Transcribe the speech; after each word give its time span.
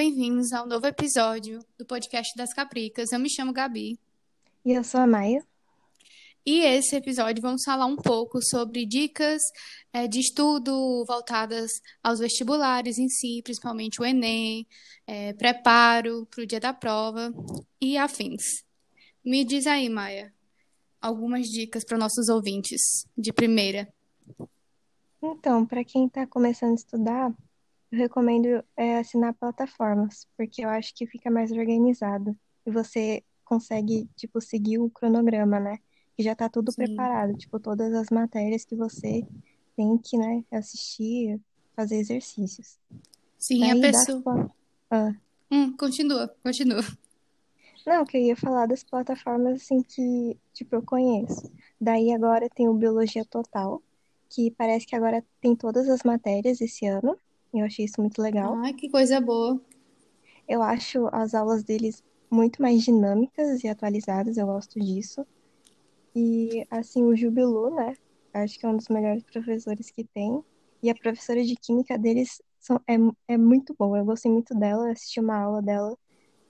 bem-vindos 0.00 0.50
ao 0.54 0.66
novo 0.66 0.86
episódio 0.86 1.62
do 1.78 1.84
podcast 1.84 2.34
das 2.34 2.54
Capricas. 2.54 3.12
Eu 3.12 3.20
me 3.20 3.28
chamo 3.28 3.52
Gabi. 3.52 4.00
E 4.64 4.72
eu 4.72 4.82
sou 4.82 4.98
a 4.98 5.06
Maia. 5.06 5.46
E 6.42 6.60
esse 6.60 6.96
episódio 6.96 7.42
vamos 7.42 7.62
falar 7.62 7.84
um 7.84 7.96
pouco 7.96 8.40
sobre 8.42 8.86
dicas 8.86 9.42
é, 9.92 10.08
de 10.08 10.20
estudo 10.20 11.04
voltadas 11.06 11.70
aos 12.02 12.18
vestibulares 12.18 12.96
em 12.96 13.10
si, 13.10 13.42
principalmente 13.44 14.00
o 14.00 14.04
Enem, 14.06 14.66
é, 15.06 15.34
preparo 15.34 16.26
para 16.30 16.44
o 16.44 16.46
dia 16.46 16.60
da 16.60 16.72
prova 16.72 17.30
e 17.78 17.98
afins. 17.98 18.64
Me 19.22 19.44
diz 19.44 19.66
aí, 19.66 19.90
Maia, 19.90 20.32
algumas 20.98 21.46
dicas 21.46 21.84
para 21.84 21.98
nossos 21.98 22.30
ouvintes 22.30 23.06
de 23.18 23.34
primeira. 23.34 23.86
Então, 25.22 25.66
para 25.66 25.84
quem 25.84 26.06
está 26.06 26.26
começando 26.26 26.70
a 26.70 26.76
estudar, 26.76 27.34
eu 27.90 27.98
recomendo 27.98 28.64
é, 28.76 28.98
assinar 28.98 29.34
plataformas, 29.34 30.26
porque 30.36 30.64
eu 30.64 30.68
acho 30.68 30.94
que 30.94 31.06
fica 31.06 31.30
mais 31.30 31.50
organizado 31.50 32.36
e 32.64 32.70
você 32.70 33.22
consegue, 33.44 34.08
tipo, 34.16 34.40
seguir 34.40 34.78
o 34.78 34.88
cronograma, 34.90 35.58
né? 35.58 35.78
Que 36.16 36.22
já 36.22 36.34
tá 36.36 36.48
tudo 36.48 36.70
Sim. 36.70 36.86
preparado, 36.86 37.36
tipo, 37.36 37.58
todas 37.58 37.92
as 37.94 38.08
matérias 38.10 38.64
que 38.64 38.76
você 38.76 39.26
tem 39.76 39.98
que, 39.98 40.16
né, 40.16 40.44
assistir, 40.52 41.40
fazer 41.74 41.96
exercícios. 41.96 42.78
Sim, 43.38 43.70
a 43.70 43.74
Daí, 43.74 43.80
pessoa. 43.80 44.50
ah, 44.90 45.12
Hum, 45.50 45.76
continua, 45.76 46.28
continua. 46.44 46.82
Não, 47.86 48.04
que 48.04 48.16
eu 48.16 48.22
ia 48.22 48.36
falar 48.36 48.66
das 48.66 48.84
plataformas 48.84 49.62
assim 49.62 49.82
que, 49.82 50.36
tipo, 50.52 50.76
eu 50.76 50.82
conheço. 50.82 51.50
Daí 51.80 52.12
agora 52.12 52.48
tem 52.48 52.68
o 52.68 52.74
Biologia 52.74 53.24
Total, 53.24 53.82
que 54.28 54.50
parece 54.52 54.86
que 54.86 54.94
agora 54.94 55.24
tem 55.40 55.56
todas 55.56 55.88
as 55.88 56.02
matérias 56.04 56.60
esse 56.60 56.86
ano. 56.86 57.18
Eu 57.52 57.64
achei 57.64 57.84
isso 57.84 58.00
muito 58.00 58.20
legal. 58.20 58.54
Ai, 58.56 58.72
que 58.74 58.88
coisa 58.88 59.20
boa. 59.20 59.60
Eu 60.48 60.62
acho 60.62 61.06
as 61.12 61.34
aulas 61.34 61.62
deles 61.62 62.02
muito 62.30 62.62
mais 62.62 62.82
dinâmicas 62.82 63.62
e 63.64 63.68
atualizadas, 63.68 64.36
eu 64.36 64.46
gosto 64.46 64.78
disso. 64.78 65.26
E, 66.14 66.66
assim, 66.70 67.02
o 67.02 67.16
Jubilu, 67.16 67.74
né? 67.74 67.94
Acho 68.32 68.58
que 68.58 68.66
é 68.66 68.68
um 68.68 68.76
dos 68.76 68.88
melhores 68.88 69.22
professores 69.24 69.90
que 69.90 70.04
tem. 70.04 70.42
E 70.82 70.90
a 70.90 70.94
professora 70.94 71.42
de 71.44 71.54
química 71.56 71.98
deles 71.98 72.40
são, 72.58 72.80
é, 72.86 72.94
é 73.28 73.36
muito 73.36 73.74
boa. 73.78 73.98
Eu 73.98 74.04
gostei 74.04 74.30
muito 74.30 74.54
dela, 74.54 74.86
eu 74.86 74.92
assisti 74.92 75.20
uma 75.20 75.36
aula 75.36 75.62
dela 75.62 75.96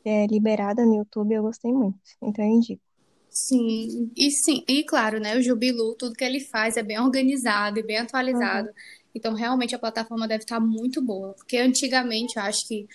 é, 0.05 0.27
liberada 0.27 0.85
no 0.85 0.97
YouTube, 0.97 1.35
eu 1.35 1.43
gostei 1.43 1.73
muito. 1.73 1.99
Então 2.23 2.45
eu 2.45 2.51
indico. 2.51 2.83
Sim, 3.29 4.11
e 4.17 4.31
sim, 4.33 4.65
e 4.69 4.83
claro, 4.83 5.21
né, 5.21 5.37
o 5.37 5.43
Jubilu, 5.43 5.95
tudo 5.95 6.17
que 6.17 6.25
ele 6.25 6.41
faz 6.41 6.77
é 6.77 6.83
bem 6.83 6.99
organizado 6.99 7.79
e 7.79 7.83
bem 7.83 7.99
Uhum. 8.01 8.69
Então, 9.15 9.35
realmente 9.35 9.75
a 9.75 9.79
plataforma 9.79 10.29
deve 10.29 10.45
estar 10.45 10.61
muito 10.61 11.03
boa, 11.03 11.35
porque 11.35 11.59
antigamente, 11.59 12.37
eu 12.37 12.43
acho 12.43 12.67
que 12.69 12.87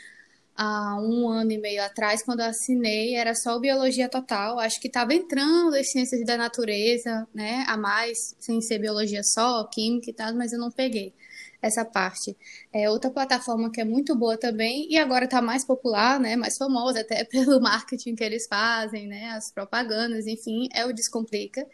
há 0.56 0.98
um 1.02 1.28
ano 1.28 1.52
e 1.52 1.58
meio 1.58 1.84
atrás, 1.84 2.24
quando 2.24 2.40
eu 2.40 2.46
assinei, 2.46 3.16
era 3.16 3.36
só 3.36 3.60
Biologia 3.60 4.08
Total. 4.10 4.58
Acho 4.60 4.80
que 4.80 4.88
estava 4.88 5.14
entrando 5.14 5.76
as 5.76 5.92
ciências 5.92 6.26
da 6.26 6.38
natureza, 6.38 7.28
né, 7.34 7.66
a 7.68 7.76
mais, 7.78 8.36
sem 8.40 8.62
ser 8.62 8.80
biologia 8.80 9.22
só, 9.24 9.66
química 9.66 10.10
e 10.10 10.14
tal, 10.14 10.34
mas 10.34 10.54
eu 10.54 10.60
não 10.60 10.72
peguei 10.72 11.14
essa 11.62 11.84
parte. 11.84 12.38
É 12.72 12.90
outra 12.90 13.10
plataforma 13.10 13.72
que 13.72 13.82
é 13.82 13.86
muito 13.86 14.16
boa 14.16 14.38
também 14.38 14.88
e 14.90 14.98
agora 14.98 15.26
está 15.26 15.42
mais 15.42 15.66
popular, 15.66 16.20
né, 16.20 16.36
mais 16.36 16.58
famosa 16.58 17.02
até 17.02 17.24
pelo 17.26 17.60
marketing 17.60 18.16
que 18.16 18.24
eles 18.24 18.48
fazem, 18.48 19.08
né, 19.08 19.32
as 19.32 19.52
propagandas, 19.52 20.26
enfim, 20.28 20.68
é 20.74 20.86
o 20.86 20.94
Descomplica. 20.94 21.66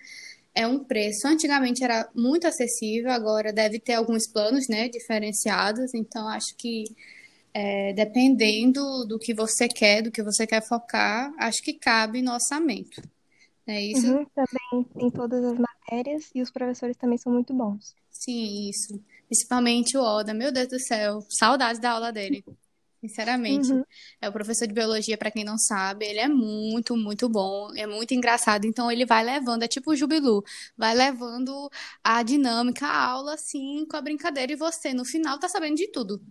É 0.53 0.67
um 0.67 0.83
preço, 0.83 1.27
antigamente 1.27 1.83
era 1.83 2.09
muito 2.13 2.45
acessível, 2.45 3.09
agora 3.11 3.53
deve 3.53 3.80
ter 3.80 3.94
alguns 3.94 4.27
planos, 4.27 4.67
né, 4.67 4.89
diferenciados, 4.89 5.94
então 5.94 6.28
acho 6.28 6.56
que 6.57 6.84
é, 7.53 7.94
dependendo 7.94 9.06
do 9.06 9.17
que 9.17 9.34
você 9.34 9.67
quer, 9.67 10.01
do 10.01 10.12
que 10.12 10.23
você 10.23 10.45
quer 10.45 10.62
focar, 10.62 11.34
acho 11.38 11.62
que 11.62 11.73
cabe 11.73 12.22
no 12.22 12.34
orçamento. 12.34 13.01
É 13.67 13.81
isso? 13.81 14.07
Uhum, 14.07 14.25
também 14.35 14.84
tem 14.97 15.09
todas 15.12 15.44
as 15.44 15.57
matérias 15.57 16.29
e 16.34 16.41
os 16.41 16.51
professores 16.51 16.97
também 16.97 17.18
são 17.18 17.31
muito 17.31 17.53
bons. 17.53 17.95
Sim, 18.09 18.69
isso. 18.69 19.00
Principalmente 19.28 19.97
o 19.97 20.01
Oda, 20.01 20.33
meu 20.33 20.51
Deus 20.51 20.68
do 20.68 20.79
céu, 20.79 21.22
saudades 21.29 21.79
da 21.79 21.91
aula 21.91 22.12
dele. 22.12 22.44
Sinceramente, 23.01 23.72
Uhum. 23.72 23.84
é 24.22 24.29
o 24.29 24.31
professor 24.31 24.67
de 24.67 24.73
biologia, 24.75 25.17
para 25.17 25.31
quem 25.31 25.44
não 25.44 25.57
sabe, 25.57 26.06
ele 26.06 26.19
é 26.19 26.28
muito, 26.28 26.95
muito 26.95 27.28
bom, 27.28 27.73
é 27.75 27.88
muito 27.88 28.13
engraçado, 28.13 28.66
então 28.66 28.91
ele 28.91 29.06
vai 29.07 29.23
levando, 29.23 29.63
é 29.63 29.67
tipo 29.67 29.89
o 29.91 29.95
Jubilu, 29.95 30.44
vai 30.78 30.94
levando 30.94 31.67
a 32.03 32.22
dinâmica, 32.22 32.85
a 32.85 33.06
aula 33.07 33.34
assim, 33.34 33.85
com 33.89 33.97
a 33.97 34.01
brincadeira, 34.01 34.51
e 34.53 34.56
você 34.56 34.94
no 34.94 35.03
final 35.03 35.39
tá 35.39 35.50
sabendo 35.50 35.78
de 35.78 35.88
tudo. 35.88 36.22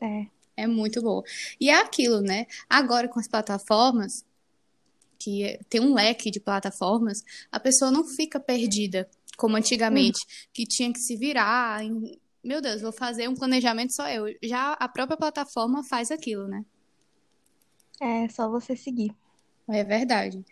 É. 0.00 0.26
É 0.56 0.66
muito 0.66 1.02
bom. 1.02 1.22
E 1.60 1.70
é 1.70 1.74
aquilo, 1.80 2.20
né? 2.20 2.46
Agora 2.68 3.08
com 3.08 3.18
as 3.18 3.26
plataformas, 3.26 4.24
que 5.18 5.42
é- 5.44 5.60
tem 5.68 5.80
um 5.80 5.92
leque 5.94 6.30
de 6.30 6.38
plataformas, 6.38 7.24
a 7.50 7.58
pessoa 7.58 7.90
não 7.90 8.04
fica 8.06 8.38
perdida, 8.38 9.08
como 9.36 9.56
antigamente, 9.56 10.20
que 10.52 10.64
tinha 10.66 10.92
que 10.92 10.98
se 11.00 11.16
virar. 11.16 11.82
Meu 12.42 12.60
Deus, 12.60 12.80
vou 12.80 12.92
fazer 12.92 13.28
um 13.28 13.34
planejamento 13.34 13.94
só 13.94 14.08
eu. 14.08 14.34
Já 14.42 14.72
a 14.72 14.88
própria 14.88 15.16
plataforma 15.16 15.82
faz 15.84 16.10
aquilo, 16.10 16.48
né? 16.48 16.64
É 18.00 18.28
só 18.28 18.48
você 18.48 18.74
seguir. 18.74 19.14
É 19.68 19.84
verdade. 19.84 20.42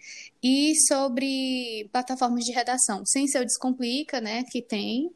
E 0.42 0.74
sobre 0.86 1.88
plataformas 1.90 2.44
de 2.44 2.52
redação, 2.52 3.04
sem 3.06 3.26
ser 3.26 3.40
o 3.40 3.44
Descomplica, 3.44 4.20
né? 4.20 4.44
Que 4.44 4.62
tem. 4.62 5.10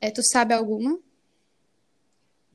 É, 0.00 0.10
tu 0.10 0.20
sabe 0.22 0.52
alguma? 0.52 0.98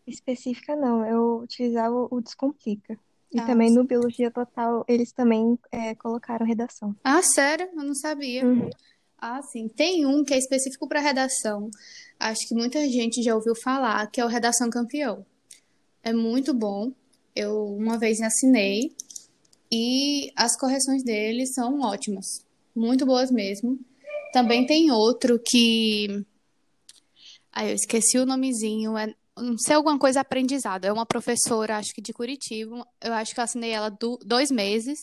Específica 0.05 0.75
não, 0.75 1.05
eu 1.05 1.39
utilizava 1.39 2.07
o 2.11 2.21
Descomplica. 2.21 2.99
E 3.33 3.39
Ah, 3.39 3.45
também 3.45 3.71
no 3.71 3.85
Biologia 3.85 4.29
Total 4.29 4.83
eles 4.87 5.11
também 5.13 5.57
é, 5.71 5.95
colocaram 5.95 6.45
redação. 6.45 6.93
Ah, 7.03 7.21
sério? 7.23 7.69
Eu 7.73 7.83
não 7.83 7.95
sabia. 7.95 8.45
Uhum. 8.45 8.69
Ah, 9.21 9.39
sim. 9.43 9.67
Tem 9.67 10.03
um 10.03 10.23
que 10.23 10.33
é 10.33 10.37
específico 10.39 10.87
para 10.87 10.99
redação. 10.99 11.69
Acho 12.19 12.47
que 12.47 12.55
muita 12.55 12.89
gente 12.89 13.21
já 13.21 13.35
ouviu 13.35 13.53
falar, 13.55 14.09
que 14.09 14.19
é 14.19 14.25
o 14.25 14.27
Redação 14.27 14.67
Campeão. 14.67 15.23
É 16.03 16.11
muito 16.11 16.55
bom. 16.55 16.91
Eu 17.35 17.65
uma 17.67 17.99
vez 17.99 18.19
assinei 18.19 18.91
e 19.71 20.31
as 20.35 20.57
correções 20.59 21.03
dele 21.03 21.45
são 21.45 21.81
ótimas. 21.81 22.43
Muito 22.75 23.05
boas 23.05 23.29
mesmo. 23.29 23.79
Também 24.33 24.65
tem 24.65 24.91
outro 24.91 25.39
que. 25.39 26.25
Aí 27.51 27.69
eu 27.69 27.75
esqueci 27.75 28.17
o 28.17 28.25
nomezinho. 28.25 28.97
É... 28.97 29.13
Não 29.37 29.57
sei 29.57 29.75
alguma 29.75 29.99
coisa 29.99 30.21
aprendizado. 30.21 30.85
É 30.85 30.91
uma 30.91 31.05
professora, 31.05 31.77
acho 31.77 31.93
que 31.93 32.01
de 32.01 32.11
Curitiba. 32.11 32.87
Eu 32.99 33.13
acho 33.13 33.35
que 33.35 33.39
eu 33.39 33.43
assinei 33.43 33.69
ela 33.69 33.89
do... 33.89 34.17
dois 34.25 34.49
meses 34.49 34.99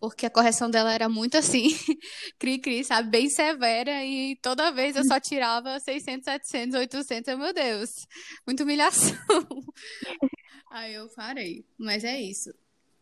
porque 0.00 0.24
a 0.24 0.30
correção 0.30 0.70
dela 0.70 0.92
era 0.92 1.08
muito 1.08 1.36
assim, 1.36 1.68
cri-cri, 2.38 2.82
sabe? 2.82 3.10
Bem 3.10 3.28
severa, 3.28 4.02
e 4.04 4.34
toda 4.36 4.72
vez 4.72 4.96
eu 4.96 5.04
só 5.04 5.20
tirava 5.20 5.78
600, 5.78 6.24
700, 6.24 6.74
800, 6.80 7.38
meu 7.38 7.52
Deus, 7.52 8.08
muita 8.46 8.64
humilhação. 8.64 9.14
Aí 10.70 10.94
eu 10.94 11.08
parei, 11.10 11.64
mas 11.76 12.02
é 12.04 12.18
isso. 12.20 12.54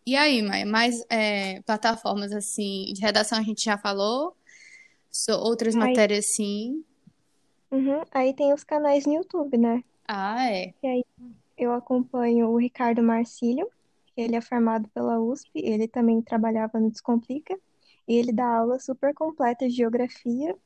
E 0.06 0.16
aí, 0.16 0.40
Maia, 0.40 0.64
mais 0.64 1.04
é, 1.10 1.60
plataformas 1.60 2.32
assim, 2.32 2.90
de 2.94 3.00
redação 3.02 3.38
a 3.38 3.42
gente 3.42 3.62
já 3.62 3.76
falou, 3.76 4.34
so, 5.10 5.32
outras 5.32 5.76
Aí, 5.76 5.80
matérias 5.82 6.34
sim. 6.34 6.82
uhum, 7.70 8.02
aí 8.10 8.32
tem 8.32 8.54
os 8.54 8.64
canais 8.64 9.04
no 9.04 9.12
YouTube, 9.12 9.58
né? 9.58 9.84
Ah, 10.06 10.50
é. 10.50 10.72
E 10.82 10.86
aí 10.86 11.04
eu 11.58 11.74
acompanho 11.74 12.48
o 12.48 12.56
Ricardo 12.56 13.02
Marcílio, 13.02 13.70
ele 14.20 14.36
é 14.36 14.40
formado 14.40 14.88
pela 14.90 15.20
USP, 15.20 15.50
ele 15.54 15.88
também 15.88 16.20
trabalhava 16.22 16.78
no 16.80 16.90
Descomplica, 16.90 17.58
e 18.06 18.14
ele 18.16 18.32
dá 18.32 18.46
aula 18.46 18.78
super 18.80 19.14
completa 19.14 19.68
de 19.68 19.74
geografia 19.76 20.56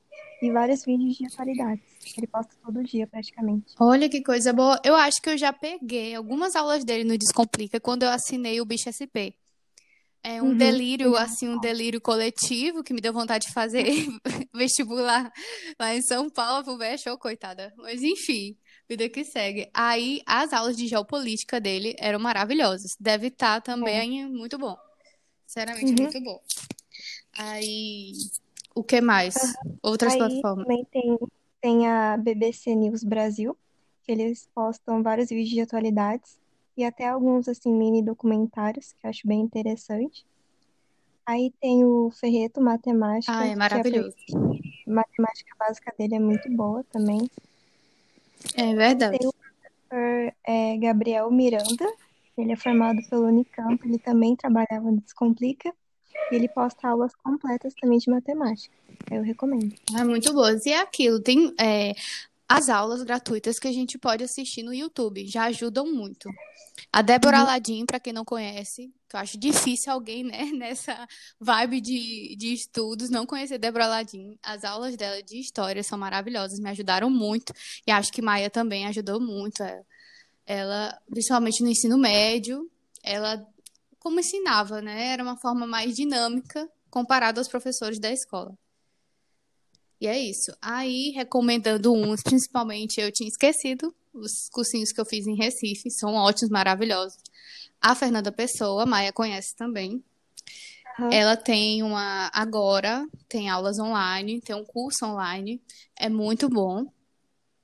e 0.43 0.51
vários 0.51 0.85
vídeos 0.85 1.17
de 1.17 1.27
atualidades. 1.27 1.85
Ele 2.17 2.27
posta 2.27 2.55
todo 2.65 2.83
dia, 2.85 3.07
praticamente. 3.07 3.75
Olha 3.79 4.09
que 4.09 4.23
coisa 4.23 4.53
boa. 4.53 4.81
Eu 4.85 4.95
acho 4.95 5.21
que 5.21 5.31
eu 5.31 5.39
já 5.39 5.53
peguei 5.53 6.15
algumas 6.15 6.55
aulas 6.55 6.85
dele 6.85 7.05
no 7.05 7.19
Descomplica 7.19 7.81
quando 7.81 8.05
eu 8.05 8.11
assinei 8.11 8.61
o 8.61 8.65
Bicho 8.65 8.89
SP. 8.89 9.35
É 10.23 10.43
um 10.43 10.51
Uhum, 10.51 10.59
delírio, 10.59 11.17
assim, 11.17 11.49
um 11.49 11.59
delírio 11.59 12.01
coletivo 12.01 12.83
que 12.85 12.95
me 12.95 13.01
deu 13.01 13.13
vontade 13.13 13.47
de 13.49 13.53
fazer 13.53 13.85
vestibular 14.55 15.33
lá 15.81 15.95
em 15.95 16.03
São 16.03 16.31
Paulo 16.31 16.65
pro 16.65 16.99
Show, 16.99 17.19
coitada. 17.19 17.73
Mas 17.79 18.03
enfim, 18.03 18.57
vida 18.89 19.09
que 19.09 19.25
segue. 19.25 19.71
Aí 19.73 20.23
as 20.27 20.53
aulas 20.53 20.77
de 20.77 20.87
geopolítica 20.87 21.61
dele 21.61 21.95
eram 21.99 22.19
maravilhosas. 22.19 22.97
Deve 22.99 23.29
estar 23.29 23.57
É. 23.59 23.61
também 23.61 24.27
muito 24.27 24.59
bom. 24.59 24.77
Sinceramente, 25.47 25.93
Uhum. 25.93 26.03
muito 26.03 26.21
bom. 26.21 26.41
Aí, 27.37 28.13
o 28.75 28.83
que 28.83 29.01
mais? 29.01 29.35
Outras 29.83 30.13
Aí 30.13 30.19
plataformas. 30.19 30.67
também 30.67 30.85
tem, 30.91 31.19
tem 31.61 31.89
a 31.89 32.17
BBC 32.17 32.75
News 32.75 33.03
Brasil, 33.05 33.57
que 34.03 34.13
eles 34.13 34.49
postam 34.55 35.03
vários 35.03 35.29
vídeos 35.31 35.51
de 35.51 35.61
atualidades 35.61 36.39
e 36.77 36.85
até 36.85 37.07
alguns 37.09 37.49
assim 37.49 37.73
mini 37.73 38.03
documentários 38.03 38.93
que 38.95 39.07
eu 39.07 39.11
acho 39.11 39.27
bem 39.27 39.41
interessante. 39.41 40.25
Aí 41.25 41.53
tem 41.61 41.85
o 41.85 42.11
Ferreto 42.11 42.61
Matemática, 42.61 43.33
Ah, 43.33 43.45
é 43.45 43.49
que 43.49 43.53
a 43.55 43.57
maravilhoso. 43.57 44.17
matemática 44.87 45.55
básica 45.59 45.95
dele 45.97 46.17
é 46.17 46.19
muito 46.21 46.51
boa 46.51 46.83
também. 46.91 47.31
É 48.55 48.75
verdade. 48.75 49.19
Tem 49.19 49.29
o 49.29 49.33
professor 49.33 50.35
é, 50.47 50.77
Gabriel 50.79 51.31
Miranda, 51.31 51.87
Ele 52.37 52.53
é 52.53 52.57
formado 52.57 52.99
pelo 53.09 53.27
Unicamp, 53.27 53.81
ele 53.87 53.99
também 53.99 54.35
trabalhava 54.37 54.91
no 54.91 55.01
Descomplica 55.01 55.73
e 56.31 56.35
ele 56.35 56.49
posta 56.49 56.89
aulas 56.89 57.15
completas 57.15 57.75
também 57.81 57.99
de 57.99 58.11
matemática. 58.11 58.75
Eu 59.11 59.23
recomendo. 59.23 59.75
É 59.99 60.05
muito 60.05 60.33
boas. 60.33 60.65
E 60.67 60.71
é 60.71 60.81
aquilo, 60.81 61.21
tem 61.21 61.55
é, 61.61 61.95
as 62.49 62.69
aulas 62.69 63.03
gratuitas 63.03 63.59
que 63.59 63.69
a 63.69 63.73
gente 63.73 63.99
pode 63.99 64.25
assistir 64.25 64.63
no 64.63 64.75
YouTube, 64.75 65.27
já 65.27 65.45
ajudam 65.45 65.87
muito. 65.87 66.29
A 66.93 67.03
Débora 67.03 67.39
Uhum. 67.39 67.43
Aladim, 67.43 67.87
para 67.87 68.01
quem 68.01 68.13
não 68.13 68.25
conhece, 68.25 68.93
eu 69.17 69.21
acho 69.21 69.39
difícil 69.39 69.93
alguém, 69.93 70.25
né, 70.25 70.45
nessa 70.53 71.07
vibe 71.41 71.81
de, 71.81 72.37
de 72.37 72.53
estudos, 72.53 73.11
não 73.11 73.27
conhecer 73.27 73.59
Débora 73.59 73.87
Aladim. 73.87 74.39
As 74.43 74.65
aulas 74.65 74.97
dela 74.97 75.23
de 75.23 75.39
história 75.39 75.83
são 75.83 75.99
maravilhosas, 75.99 76.59
me 76.59 76.71
ajudaram 76.71 77.11
muito. 77.11 77.53
E 77.87 77.91
acho 77.91 78.13
que 78.13 78.23
Maia 78.23 78.51
também 78.51 78.87
ajudou 78.87 79.21
muito. 79.21 79.63
Ela, 79.63 79.85
ela 80.47 81.03
principalmente 81.11 81.63
no 81.63 81.69
ensino 81.69 81.99
médio, 81.99 82.71
ela, 83.03 83.47
como 83.99 84.21
ensinava, 84.21 84.81
né, 84.81 85.09
era 85.09 85.23
uma 85.23 85.37
forma 85.37 85.67
mais 85.67 85.95
dinâmica 85.97 86.69
comparado 86.91 87.41
aos 87.41 87.49
professores 87.49 87.99
da 87.99 88.13
escola. 88.13 88.57
E 90.01 90.07
é 90.09 90.19
isso. 90.19 90.53
Aí, 90.61 91.11
recomendando 91.11 91.93
uns, 91.93 92.23
principalmente 92.25 93.01
eu 93.01 93.13
tinha 93.13 93.29
esquecido, 93.29 93.95
os 94.13 94.49
cursinhos 94.51 94.93
que 94.93 95.01
eu 95.01 95.07
fiz 95.07 95.27
em 95.27 95.37
Recife, 95.37 95.91
são 95.91 96.15
ótimos, 96.15 96.51
maravilhosos. 96.51 97.17
A 97.83 97.95
Fernanda 97.95 98.31
Pessoa, 98.31 98.85
a 98.85 98.87
Maia 98.87 99.13
conhece 99.13 99.57
também. 99.57 100.03
Aham. 100.99 101.13
Ela 101.13 101.37
tem 101.37 101.83
uma, 101.83 102.31
agora, 102.33 103.07
tem 103.29 103.51
aulas 103.51 103.79
online, 103.79 104.41
tem 104.41 104.55
um 104.55 104.65
curso 104.65 105.05
online, 105.05 105.61
é 105.99 106.09
muito 106.09 106.49
bom, 106.49 106.87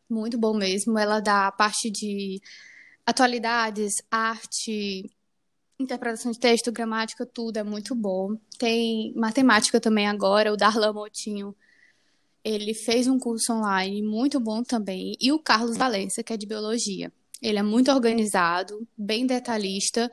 muito 0.08 0.36
bom 0.36 0.54
mesmo. 0.54 0.98
Ela 0.98 1.20
dá 1.20 1.46
a 1.46 1.52
parte 1.52 1.90
de 1.90 2.40
atualidades, 3.06 3.94
arte, 4.10 5.08
interpretação 5.78 6.32
de 6.32 6.38
texto, 6.40 6.72
gramática, 6.72 7.24
tudo 7.24 7.58
é 7.58 7.62
muito 7.62 7.94
bom. 7.94 8.36
Tem 8.58 9.12
matemática 9.14 9.80
também 9.80 10.08
agora, 10.08 10.52
o 10.52 10.56
Darlan 10.56 10.92
Motinho 10.92 11.54
ele 12.44 12.72
fez 12.72 13.06
um 13.06 13.18
curso 13.18 13.52
online 13.52 14.02
muito 14.02 14.40
bom 14.40 14.62
também. 14.62 15.14
E 15.20 15.32
o 15.32 15.38
Carlos 15.38 15.76
Valença, 15.76 16.22
que 16.22 16.32
é 16.32 16.36
de 16.36 16.46
biologia. 16.46 17.12
Ele 17.40 17.58
é 17.58 17.62
muito 17.62 17.90
organizado, 17.90 18.86
bem 18.96 19.26
detalhista. 19.26 20.10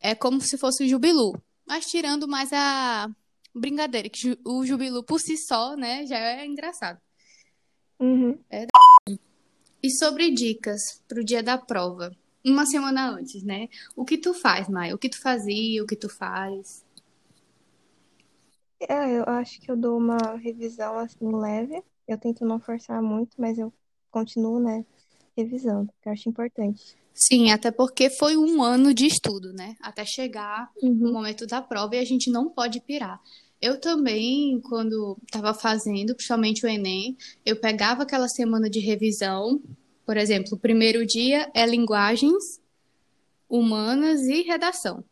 É 0.00 0.14
como 0.14 0.40
se 0.40 0.56
fosse 0.56 0.84
o 0.84 0.88
Jubilu. 0.88 1.32
Mas 1.66 1.86
tirando 1.86 2.26
mais 2.26 2.52
a 2.52 3.08
brincadeira, 3.54 4.08
que 4.08 4.38
o 4.44 4.64
Jubilu 4.64 5.04
por 5.04 5.20
si 5.20 5.36
só, 5.36 5.76
né, 5.76 6.06
já 6.06 6.18
é 6.18 6.46
engraçado. 6.46 7.00
Uhum. 8.00 8.38
E 9.82 9.90
sobre 9.90 10.30
dicas 10.30 11.02
para 11.06 11.20
o 11.20 11.24
dia 11.24 11.42
da 11.42 11.58
prova, 11.58 12.16
uma 12.44 12.66
semana 12.66 13.10
antes, 13.10 13.42
né? 13.42 13.68
O 13.94 14.04
que 14.04 14.18
tu 14.18 14.34
faz, 14.34 14.68
Maia? 14.68 14.94
O 14.94 14.98
que 14.98 15.08
tu 15.08 15.20
fazia, 15.20 15.82
o 15.82 15.86
que 15.86 15.94
tu 15.94 16.08
faz? 16.08 16.84
É, 18.80 19.18
eu 19.18 19.24
acho 19.24 19.60
que 19.60 19.70
eu 19.70 19.76
dou 19.76 19.96
uma 19.96 20.36
revisão 20.36 20.98
assim 20.98 21.32
leve. 21.32 21.82
Eu 22.08 22.18
tento 22.18 22.44
não 22.44 22.58
forçar 22.58 23.00
muito, 23.00 23.40
mas 23.40 23.58
eu 23.58 23.72
continuo, 24.10 24.58
né, 24.58 24.84
revisando, 25.36 25.92
porque 25.92 26.08
eu 26.08 26.12
acho 26.12 26.28
importante. 26.28 26.96
Sim, 27.14 27.50
até 27.50 27.70
porque 27.70 28.08
foi 28.08 28.36
um 28.36 28.62
ano 28.62 28.94
de 28.94 29.06
estudo, 29.06 29.52
né? 29.52 29.76
Até 29.80 30.04
chegar 30.04 30.70
Uhum. 30.82 31.12
momento 31.12 31.46
da 31.46 31.60
prova 31.60 31.96
e 31.96 31.98
a 31.98 32.04
gente 32.04 32.30
não 32.30 32.48
pode 32.48 32.80
pirar. 32.80 33.20
Eu 33.60 33.78
também, 33.78 34.60
quando 34.60 35.16
estava 35.24 35.54
fazendo, 35.54 36.14
principalmente 36.14 36.66
o 36.66 36.68
Enem, 36.68 37.16
eu 37.46 37.54
pegava 37.56 38.02
aquela 38.02 38.28
semana 38.28 38.68
de 38.68 38.80
revisão. 38.80 39.60
Por 40.04 40.16
exemplo, 40.16 40.54
o 40.54 40.58
primeiro 40.58 41.06
dia 41.06 41.48
é 41.54 41.64
linguagens, 41.64 42.60
humanas 43.48 44.22
e 44.22 44.42
redação. 44.42 45.04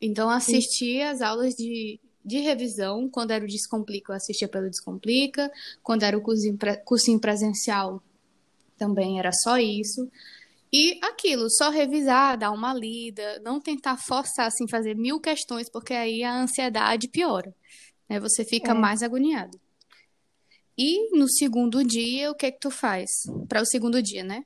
Então, 0.00 0.30
assistia 0.30 1.10
as 1.10 1.20
aulas 1.20 1.56
de, 1.56 1.98
de 2.24 2.38
revisão. 2.38 3.08
Quando 3.08 3.32
era 3.32 3.44
o 3.44 3.48
Descomplica, 3.48 4.12
eu 4.12 4.16
assistia 4.16 4.46
pelo 4.46 4.70
Descomplica. 4.70 5.50
Quando 5.82 6.04
era 6.04 6.16
o 6.16 6.20
cursinho, 6.20 6.56
cursinho 6.84 7.18
presencial, 7.18 8.00
também 8.78 9.18
era 9.18 9.30
só 9.32 9.58
isso. 9.58 10.08
E 10.72 10.98
aquilo, 11.02 11.50
só 11.50 11.70
revisar, 11.70 12.38
dar 12.38 12.50
uma 12.52 12.72
lida, 12.74 13.40
não 13.40 13.60
tentar 13.60 13.96
forçar, 13.96 14.46
assim, 14.46 14.68
fazer 14.68 14.94
mil 14.94 15.18
questões, 15.20 15.68
porque 15.70 15.94
aí 15.94 16.22
a 16.22 16.42
ansiedade 16.42 17.08
piora, 17.08 17.54
né? 18.08 18.20
Você 18.20 18.44
fica 18.44 18.72
É. 18.72 18.74
mais 18.74 19.02
agoniado. 19.02 19.58
E 20.76 21.10
no 21.18 21.28
segundo 21.28 21.82
dia, 21.82 22.30
o 22.30 22.34
que 22.34 22.52
que 22.52 22.60
tu 22.60 22.70
faz? 22.70 23.10
Para 23.48 23.62
o 23.62 23.66
segundo 23.66 24.00
dia, 24.02 24.22
né? 24.22 24.44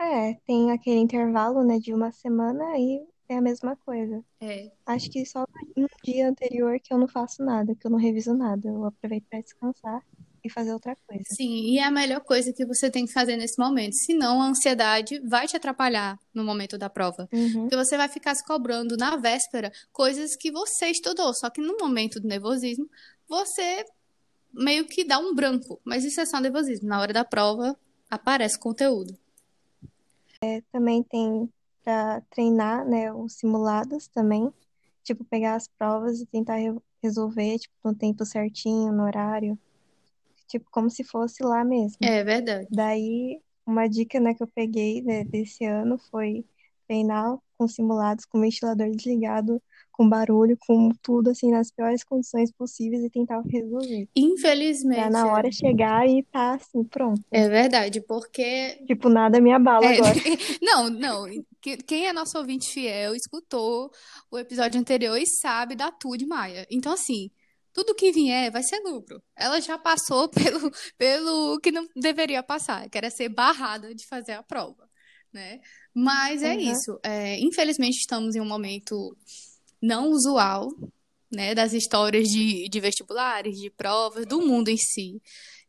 É, 0.00 0.34
tem 0.46 0.70
aquele 0.72 0.98
intervalo, 0.98 1.62
né, 1.64 1.78
de 1.78 1.94
uma 1.94 2.10
semana 2.10 2.76
e 2.76 3.04
é 3.28 3.36
a 3.36 3.40
mesma 3.42 3.76
coisa. 3.76 4.22
É. 4.40 4.70
Acho 4.84 5.08
que 5.10 5.24
só 5.24 5.46
no 5.76 5.86
dia 6.04 6.28
anterior 6.28 6.78
que 6.80 6.92
eu 6.92 6.98
não 6.98 7.06
faço 7.08 7.42
nada, 7.44 7.74
que 7.74 7.86
eu 7.86 7.90
não 7.90 7.98
reviso 7.98 8.34
nada. 8.34 8.68
Eu 8.68 8.84
aproveito 8.84 9.24
para 9.30 9.40
descansar 9.40 10.02
e 10.44 10.50
fazer 10.50 10.72
outra 10.72 10.96
coisa. 11.06 11.22
Sim, 11.26 11.70
e 11.70 11.78
é 11.78 11.84
a 11.84 11.90
melhor 11.90 12.20
coisa 12.20 12.52
que 12.52 12.66
você 12.66 12.90
tem 12.90 13.06
que 13.06 13.12
fazer 13.12 13.36
nesse 13.36 13.58
momento. 13.58 13.94
Senão, 13.94 14.42
a 14.42 14.46
ansiedade 14.46 15.20
vai 15.20 15.46
te 15.46 15.56
atrapalhar 15.56 16.18
no 16.34 16.42
momento 16.44 16.76
da 16.76 16.90
prova. 16.90 17.28
Uhum. 17.32 17.62
Porque 17.62 17.76
você 17.76 17.96
vai 17.96 18.08
ficar 18.08 18.34
se 18.34 18.44
cobrando 18.44 18.96
na 18.96 19.16
véspera 19.16 19.72
coisas 19.92 20.34
que 20.36 20.50
você 20.50 20.86
estudou. 20.88 21.32
Só 21.32 21.48
que 21.48 21.60
no 21.60 21.76
momento 21.78 22.18
do 22.18 22.26
nervosismo, 22.26 22.88
você 23.28 23.84
meio 24.52 24.84
que 24.86 25.04
dá 25.04 25.18
um 25.18 25.34
branco. 25.34 25.80
Mas 25.84 26.04
isso 26.04 26.20
é 26.20 26.26
só 26.26 26.40
nervosismo. 26.40 26.88
Na 26.88 27.00
hora 27.00 27.12
da 27.12 27.24
prova, 27.24 27.76
aparece 28.10 28.58
conteúdo. 28.58 29.16
Também 30.72 31.02
tem 31.04 31.48
para 31.84 32.20
treinar, 32.30 32.84
né, 32.86 33.12
os 33.12 33.34
simulados 33.34 34.08
também. 34.08 34.52
Tipo, 35.04 35.24
pegar 35.24 35.54
as 35.54 35.68
provas 35.68 36.20
e 36.20 36.26
tentar 36.26 36.56
re- 36.56 36.80
resolver, 37.02 37.58
tipo, 37.58 37.74
no 37.84 37.94
tempo 37.94 38.24
certinho, 38.24 38.92
no 38.92 39.04
horário. 39.04 39.58
Tipo, 40.52 40.70
como 40.70 40.90
se 40.90 41.02
fosse 41.02 41.42
lá 41.42 41.64
mesmo. 41.64 41.96
É 42.02 42.22
verdade. 42.22 42.68
Daí, 42.70 43.40
uma 43.66 43.88
dica, 43.88 44.20
né, 44.20 44.34
que 44.34 44.42
eu 44.42 44.48
peguei, 44.54 45.00
né, 45.00 45.24
desse 45.24 45.64
ano 45.64 45.96
foi 46.10 46.44
treinar 46.86 47.38
com 47.56 47.66
simulados, 47.66 48.26
com 48.26 48.38
ventilador 48.38 48.90
desligado, 48.90 49.62
com 49.90 50.06
barulho, 50.06 50.58
com 50.66 50.90
tudo, 51.02 51.30
assim, 51.30 51.50
nas 51.50 51.70
piores 51.70 52.04
condições 52.04 52.52
possíveis 52.52 53.02
e 53.02 53.08
tentar 53.08 53.40
resolver. 53.48 54.06
Pra 54.12 54.22
Infelizmente. 54.22 55.08
na 55.10 55.32
hora 55.32 55.48
é. 55.48 55.52
chegar 55.52 56.06
e 56.06 56.22
tá 56.24 56.54
assim, 56.54 56.84
pronto. 56.84 57.22
É 57.30 57.48
verdade, 57.48 58.02
porque. 58.02 58.82
Tipo, 58.86 59.08
nada 59.08 59.40
me 59.40 59.52
abala 59.52 59.86
É, 59.86 59.96
agora. 59.96 60.14
não, 60.60 60.90
não. 60.90 61.24
Que- 61.62 61.78
Quem 61.78 62.06
é 62.08 62.12
nosso 62.12 62.36
ouvinte 62.36 62.70
fiel 62.70 63.14
escutou 63.14 63.90
o 64.30 64.38
episódio 64.38 64.78
anterior 64.78 65.16
e 65.16 65.26
sabe 65.26 65.74
da 65.76 65.90
Tu 65.90 66.16
de 66.18 66.26
Maia. 66.26 66.66
Então, 66.70 66.92
assim, 66.92 67.30
tudo 67.72 67.94
que 67.94 68.12
vier 68.12 68.50
vai 68.50 68.62
ser 68.62 68.80
lucro. 68.80 69.22
Ela 69.36 69.60
já 69.60 69.78
passou 69.78 70.28
pelo, 70.30 70.70
pelo 70.98 71.60
que 71.60 71.72
não 71.72 71.86
deveria 71.96 72.42
passar, 72.42 72.88
que 72.88 72.98
era 72.98 73.10
ser 73.10 73.28
barrada 73.28 73.94
de 73.94 74.06
fazer 74.06 74.32
a 74.32 74.42
prova, 74.42 74.88
né? 75.32 75.60
Mas 75.94 76.42
é 76.42 76.54
Aham. 76.54 76.72
isso. 76.72 76.98
É, 77.02 77.38
infelizmente, 77.40 77.98
estamos 77.98 78.34
em 78.34 78.40
um 78.40 78.46
momento 78.46 79.16
não 79.80 80.10
usual, 80.10 80.70
né, 81.30 81.54
das 81.54 81.72
histórias 81.72 82.28
de, 82.28 82.68
de 82.68 82.80
vestibulares, 82.80 83.56
de 83.58 83.70
provas, 83.70 84.26
do 84.26 84.40
mundo 84.40 84.68
em 84.68 84.76
si. 84.76 85.20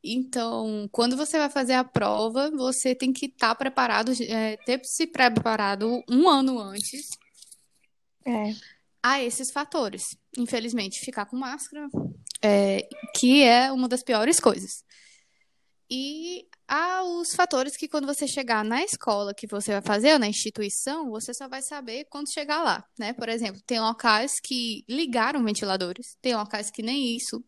Então, 0.03 0.88
quando 0.91 1.15
você 1.15 1.38
vai 1.38 1.50
fazer 1.50 1.74
a 1.74 1.83
prova, 1.83 2.51
você 2.51 2.93
tem 2.93 3.13
que 3.13 3.27
estar 3.27 3.55
preparado, 3.55 4.12
é, 4.29 4.57
ter 4.57 4.81
se 4.83 5.07
preparado 5.07 6.03
um 6.10 6.27
ano 6.27 6.60
antes 6.60 7.10
É, 8.25 8.53
a 9.03 9.22
esses 9.22 9.51
fatores. 9.51 10.17
Infelizmente, 10.38 11.01
ficar 11.01 11.25
com 11.25 11.36
máscara, 11.36 11.88
é, 12.41 12.88
que 13.13 13.43
é 13.43 13.72
uma 13.72 13.89
das 13.89 14.01
piores 14.01 14.39
coisas. 14.39 14.83
E 15.91 16.48
há 16.67 17.03
os 17.03 17.36
fatores 17.36 17.75
que 17.75 17.88
quando 17.88 18.07
você 18.07 18.25
chegar 18.25 18.63
na 18.63 18.81
escola 18.81 19.33
que 19.33 19.45
você 19.45 19.74
vai 19.74 19.81
fazer, 19.81 20.13
ou 20.13 20.19
na 20.19 20.27
instituição, 20.27 21.10
você 21.10 21.33
só 21.33 21.48
vai 21.48 21.62
saber 21.62 22.05
quando 22.10 22.31
chegar 22.31 22.63
lá, 22.63 22.83
né? 22.98 23.13
Por 23.13 23.27
exemplo, 23.27 23.62
tem 23.65 23.79
locais 23.79 24.39
que 24.41 24.83
ligaram 24.89 25.43
ventiladores, 25.43 26.17
tem 26.22 26.36
locais 26.36 26.72
que 26.72 26.81
nem 26.81 27.15
isso 27.15 27.43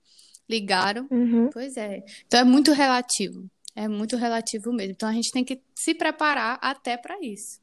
ligaram. 0.48 1.08
uhum. 1.10 1.50
Pois 1.52 1.76
é. 1.78 2.04
Então 2.28 2.42
é 2.42 2.44
muito 2.44 2.72
relativo. 2.74 3.50
É 3.76 3.88
muito 3.88 4.16
relativo 4.16 4.72
mesmo. 4.72 4.92
Então 4.92 5.10
a 5.10 5.14
gente 5.14 5.32
tem 5.32 5.44
que 5.44 5.62
se 5.74 5.94
preparar 5.94 6.60
até 6.62 6.96
para 6.96 7.18
isso. 7.22 7.60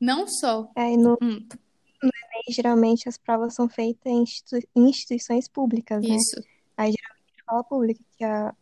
Não 0.00 0.26
só. 0.26 0.70
É, 0.74 0.96
no 0.96 1.16
Hum, 1.22 1.46
Enem, 2.08 2.42
geralmente 2.50 3.08
as 3.08 3.18
provas 3.18 3.54
são 3.54 3.68
feitas 3.68 4.06
em 4.06 4.22
institui- 4.22 4.68
em 4.74 4.88
instituições 4.88 5.48
públicas, 5.48 6.02
né? 6.02 6.16
isso. 6.16 6.36
Aí, 6.76 6.92
geralmente, 6.92 7.34
escola 7.36 7.64
pública, 7.64 8.00
que 8.16 8.24
a, 8.24 8.54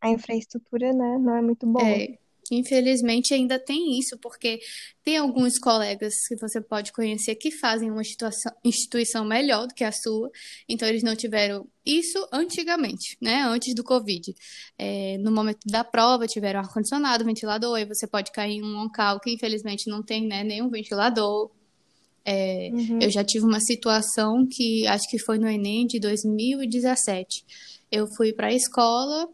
a 0.00 0.10
infraestrutura, 0.10 0.92
né, 0.92 1.18
não 1.18 1.36
é 1.36 1.42
muito 1.42 1.66
boa. 1.66 1.86
É, 1.86 2.18
Infelizmente 2.50 3.32
ainda 3.32 3.58
tem 3.58 3.98
isso, 3.98 4.18
porque 4.18 4.60
tem 5.02 5.16
alguns 5.16 5.58
colegas 5.58 6.14
que 6.28 6.36
você 6.36 6.60
pode 6.60 6.92
conhecer 6.92 7.34
que 7.36 7.50
fazem 7.50 7.90
uma 7.90 8.02
instituição, 8.02 8.52
instituição 8.64 9.24
melhor 9.24 9.66
do 9.66 9.74
que 9.74 9.84
a 9.84 9.92
sua, 9.92 10.30
então 10.68 10.86
eles 10.88 11.02
não 11.02 11.16
tiveram 11.16 11.66
isso 11.84 12.26
antigamente, 12.32 13.16
né? 13.20 13.42
Antes 13.42 13.74
do 13.74 13.84
Covid. 13.84 14.34
É, 14.78 15.16
no 15.18 15.30
momento 15.32 15.60
da 15.66 15.84
prova, 15.84 16.26
tiveram 16.26 16.60
ar-condicionado, 16.60 17.24
ventilador, 17.24 17.78
e 17.78 17.86
você 17.86 18.06
pode 18.06 18.30
cair 18.30 18.56
em 18.56 18.62
um 18.62 18.82
local 18.82 19.20
que 19.20 19.30
infelizmente 19.32 19.88
não 19.88 20.02
tem 20.02 20.26
né, 20.26 20.44
nenhum 20.44 20.68
ventilador. 20.68 21.50
É, 22.24 22.70
uhum. 22.72 22.98
Eu 23.00 23.10
já 23.10 23.22
tive 23.22 23.44
uma 23.44 23.60
situação 23.60 24.46
que 24.50 24.86
acho 24.86 25.08
que 25.08 25.18
foi 25.18 25.38
no 25.38 25.48
Enem 25.48 25.86
de 25.86 26.00
2017. 26.00 27.44
Eu 27.90 28.06
fui 28.06 28.32
para 28.32 28.48
a 28.48 28.52
escola 28.52 29.28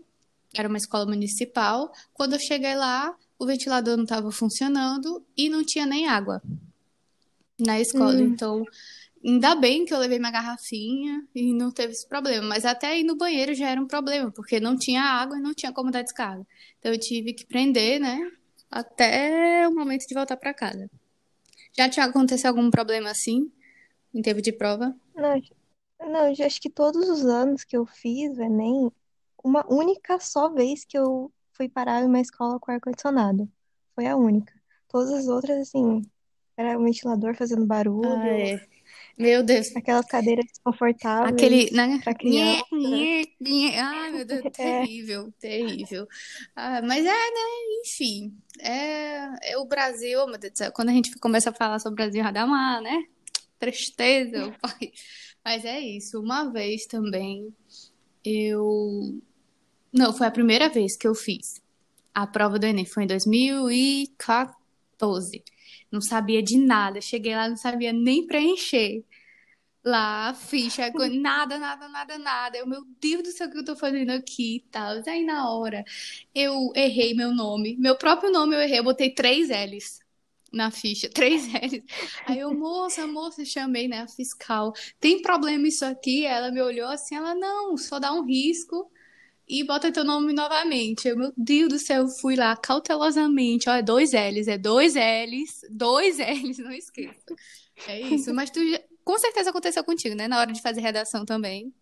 era 0.55 0.69
uma 0.69 0.79
escola 0.79 1.07
municipal. 1.07 1.93
Quando 2.13 2.35
eu 2.35 2.41
cheguei 2.41 2.75
lá, 2.75 3.15
o 3.39 3.47
ventilador 3.47 3.97
não 3.97 4.05
estava 4.05 4.31
funcionando 4.33 5.25
e 5.37 5.49
não 5.49 5.65
tinha 5.65 5.87
nem 5.87 6.09
água 6.09 6.43
na 7.59 7.81
escola. 7.81 8.15
Hum. 8.15 8.21
Então, 8.21 8.65
ainda 9.25 9.55
bem 9.55 9.85
que 9.85 9.95
eu 9.95 9.99
levei 9.99 10.19
minha 10.19 10.31
garrafinha 10.31 11.25
e 11.35 11.53
não 11.53 11.71
teve 11.71 11.93
esse 11.93 12.09
problema. 12.09 12.47
Mas 12.47 12.65
até 12.65 12.99
ir 12.99 13.05
no 13.05 13.17
banheiro 13.17 13.55
já 13.55 13.69
era 13.69 13.81
um 13.81 13.87
problema, 13.87 14.31
porque 14.31 14.59
não 14.59 14.77
tinha 14.77 15.03
água 15.03 15.39
e 15.39 15.43
não 15.43 15.55
tinha 15.55 15.73
como 15.73 15.91
dar 15.91 16.03
descarga. 16.03 16.47
Então, 16.79 16.93
eu 16.93 16.99
tive 16.99 17.33
que 17.33 17.47
prender, 17.47 18.01
né? 18.01 18.19
Até 18.71 19.67
o 19.69 19.75
momento 19.75 20.07
de 20.07 20.15
voltar 20.15 20.37
para 20.37 20.55
casa. 20.55 20.91
Já 21.77 21.89
tinha 21.89 22.07
acontecido 22.07 22.47
algum 22.47 22.71
problema 22.71 23.11
assim, 23.11 23.51
em 24.15 24.23
tempo 24.23 24.43
de 24.43 24.53
prova? 24.53 24.95
Não, 25.15 25.41
não, 26.01 26.47
acho 26.47 26.61
que 26.61 26.71
todos 26.71 27.09
os 27.09 27.25
anos 27.25 27.65
que 27.65 27.77
eu 27.77 27.87
fiz 27.87 28.37
o 28.37 28.43
Enem, 28.43 28.91
uma 29.43 29.65
única 29.73 30.19
só 30.21 30.49
vez 30.49 30.85
que 30.85 30.99
eu 30.99 31.33
fui 31.53 31.69
parar 31.69 32.03
em 32.03 32.07
uma 32.07 32.21
escola 32.21 32.59
com 32.59 32.73
ar-condicionado. 32.73 33.49
Foi 33.95 34.07
a 34.07 34.17
única. 34.17 34.53
Todas 34.89 35.13
as 35.13 35.29
outras, 35.29 35.59
assim, 35.59 36.03
era 36.57 36.79
o 36.79 36.83
ventilador 36.83 37.35
fazendo 37.35 37.67
barulho. 37.67 38.09
Ah, 38.09 38.29
é. 38.29 38.67
Meu 39.21 39.43
Deus. 39.43 39.77
Aquelas 39.77 40.07
cadeiras 40.07 40.47
desconfortáveis 40.47 41.35
Aquele, 41.35 41.71
né? 41.73 42.01
pra 42.03 42.15
criança. 42.15 42.65
Ai, 42.73 44.11
meu 44.13 44.25
Deus, 44.25 44.41
terrível, 44.51 45.29
é. 45.29 45.33
terrível. 45.41 46.09
Ah, 46.57 46.81
mas 46.83 47.05
é, 47.05 47.11
né, 47.11 47.83
enfim. 47.85 48.35
É, 48.59 49.53
é 49.53 49.59
o 49.59 49.67
Brasil, 49.67 50.27
meu 50.27 50.39
Deus 50.39 50.53
do 50.53 50.59
céu, 50.59 50.73
quando 50.73 50.89
a 50.89 50.93
gente 50.93 51.15
começa 51.19 51.51
a 51.51 51.53
falar 51.53 51.79
sobre 51.79 52.03
o 52.03 52.05
Brasil, 52.05 52.23
Radamar, 52.23 52.81
né? 52.81 53.05
Tristeza, 53.59 54.57
pai. 54.63 54.91
Mas 55.45 55.67
é 55.67 55.79
isso. 55.79 56.19
Uma 56.19 56.51
vez 56.51 56.87
também, 56.87 57.55
eu 58.25 59.21
não, 59.93 60.13
foi 60.13 60.27
a 60.27 60.31
primeira 60.31 60.69
vez 60.69 60.97
que 60.97 61.07
eu 61.07 61.15
fiz 61.15 61.61
a 62.15 62.27
prova 62.27 62.59
do 62.59 62.67
Enem. 62.67 62.87
Foi 62.87 63.05
em 63.05 63.07
2014. 63.07 65.45
Não 65.91 66.01
sabia 66.01 66.43
de 66.43 66.59
nada. 66.59 67.01
Cheguei 67.01 67.35
lá, 67.35 67.49
não 67.49 67.57
sabia 67.57 67.93
nem 67.93 68.27
preencher 68.27 69.05
lá 69.85 70.29
a 70.29 70.35
ficha. 70.35 70.91
Nada, 71.11 71.59
nada, 71.59 71.89
nada, 71.89 72.19
nada. 72.19 72.59
Eu, 72.59 72.67
meu 72.67 72.85
Deus 73.01 73.23
do 73.23 73.31
céu, 73.33 73.49
o 73.49 73.51
que 73.51 73.59
eu 73.59 73.65
tô 73.65 73.77
fazendo 73.77 74.11
aqui 74.11 74.57
e 74.57 74.61
tal. 74.71 75.03
Aí 75.07 75.25
na 75.25 75.51
hora 75.51 75.85
eu 76.35 76.71
errei 76.75 77.15
meu 77.15 77.33
nome. 77.35 77.77
Meu 77.79 77.97
próprio 77.97 78.31
nome 78.31 78.55
eu 78.55 78.61
errei. 78.61 78.79
Eu 78.79 78.85
botei 78.85 79.15
três 79.15 79.49
L's 79.49 80.01
na 80.53 80.71
ficha, 80.71 81.09
três 81.13 81.47
L's. 81.53 81.83
Aí 82.27 82.39
eu, 82.39 82.53
moça, 82.55 83.07
moça, 83.07 83.45
chamei, 83.45 83.89
né, 83.89 84.01
a 84.01 84.09
fiscal. 84.09 84.73
Tem 84.99 85.23
problema 85.23 85.67
isso 85.69 85.85
aqui? 85.85 86.25
Ela 86.27 86.51
me 86.51 86.61
olhou 86.61 86.89
assim, 86.89 87.15
ela, 87.17 87.35
não, 87.35 87.77
só 87.77 87.99
dá 87.99 88.13
um 88.13 88.25
risco 88.25 88.91
e 89.51 89.65
bota 89.65 89.91
teu 89.91 90.05
nome 90.05 90.33
novamente. 90.33 91.09
Eu, 91.09 91.17
meu 91.17 91.33
Deus 91.37 91.69
do 91.69 91.79
céu, 91.79 92.03
eu 92.03 92.09
fui 92.09 92.37
lá 92.37 92.57
cautelosamente. 92.57 93.69
Ó, 93.69 93.75
é 93.75 93.83
dois 93.83 94.13
L's, 94.13 94.47
é 94.47 94.57
dois 94.57 94.95
L's, 94.95 95.67
dois 95.69 96.19
L's, 96.23 96.59
não 96.59 96.71
esqueça. 96.71 97.35
É 97.89 98.01
isso. 98.01 98.33
Mas 98.33 98.51
tu 98.51 98.61
com 99.03 99.19
certeza 99.19 99.51
aconteceu 99.51 99.83
contigo, 99.83 100.15
né? 100.15 100.29
Na 100.29 100.39
hora 100.39 100.53
de 100.53 100.63
fazer 100.63 100.81
redação 100.81 101.25
também. 101.25 101.75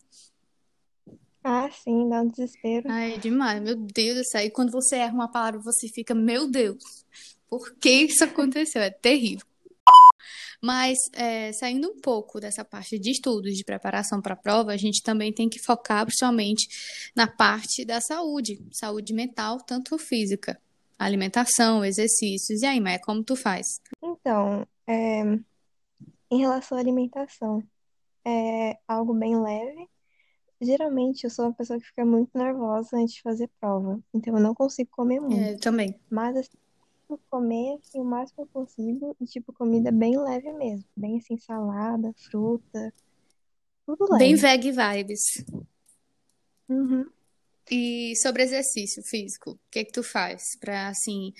Ah, 1.45 1.69
sim, 1.71 2.09
dá 2.09 2.23
um 2.23 2.29
desespero. 2.29 2.91
Ai, 2.91 3.15
é 3.15 3.19
demais, 3.19 3.63
meu 3.63 3.77
Deus 3.77 4.17
do 4.17 4.25
céu. 4.25 4.41
E 4.43 4.51
quando 4.51 4.73
você 4.73 4.97
erra 4.97 5.15
uma 5.15 5.31
palavra, 5.31 5.61
você 5.61 5.89
fica, 5.89 6.15
meu 6.15 6.51
Deus, 6.51 7.05
por 7.51 7.75
que 7.75 7.91
isso 7.91 8.25
aconteceu? 8.25 8.81
É 8.81 8.91
terrível. 8.91 9.47
Mas, 10.61 10.99
é, 11.13 11.53
saindo 11.53 11.89
um 11.89 12.01
pouco 12.01 12.41
dessa 12.41 12.65
parte 12.65 12.99
de 12.99 13.11
estudos, 13.11 13.55
de 13.55 13.65
preparação 13.65 14.21
para 14.21 14.35
a 14.35 14.37
prova, 14.37 14.73
a 14.73 14.77
gente 14.77 15.03
também 15.03 15.33
tem 15.33 15.49
que 15.49 15.61
focar 15.61 16.05
principalmente 16.05 16.67
na 17.15 17.29
parte 17.29 17.85
da 17.85 18.01
saúde, 18.01 18.61
saúde 18.73 19.15
mental, 19.15 19.59
tanto 19.59 19.97
física, 19.99 20.61
alimentação, 20.99 21.85
exercícios. 21.85 22.63
E 22.63 22.67
aí, 22.67 22.81
Maia, 22.81 22.99
como 23.01 23.23
tu 23.23 23.37
faz? 23.37 23.81
Então, 24.03 24.67
é, 24.87 25.23
em 26.31 26.41
relação 26.41 26.77
à 26.77 26.81
alimentação, 26.81 27.63
é 28.25 28.77
algo 28.87 29.15
bem 29.15 29.41
leve. 29.41 29.89
Geralmente, 30.61 31.23
eu 31.23 31.31
sou 31.31 31.45
uma 31.45 31.55
pessoa 31.55 31.79
que 31.79 31.87
fica 31.87 32.05
muito 32.05 32.37
nervosa 32.37 32.97
antes 32.97 33.15
de 33.15 33.23
fazer 33.23 33.49
prova, 33.61 34.01
então 34.13 34.35
eu 34.35 34.43
não 34.43 34.55
consigo 34.55 34.91
comer 34.91 35.21
muito. 35.21 35.39
É, 35.39 35.57
também. 35.57 35.95
Mas, 36.11 36.37
assim, 36.37 36.59
comer 37.31 37.79
assim, 37.79 38.01
o 38.01 38.05
máximo 38.05 38.47
possível 38.49 39.17
e, 39.21 39.25
tipo, 39.25 39.53
comida 39.53 39.91
bem 39.91 40.19
leve 40.19 40.53
mesmo. 40.53 40.85
Bem 40.97 41.19
assim, 41.19 41.39
salada, 41.39 42.13
fruta, 42.31 42.93
tudo 43.87 44.05
leve. 44.13 44.19
Bem 44.19 44.35
veg 44.35 44.73
vibes. 44.73 45.45
Uhum. 46.69 47.09
E 47.71 48.15
sobre 48.17 48.43
exercício 48.43 49.03
físico, 49.03 49.53
o 49.53 49.59
que 49.71 49.85
que 49.85 49.93
tu 49.93 50.03
faz 50.03 50.57
pra, 50.57 50.89
assim, 50.89 51.33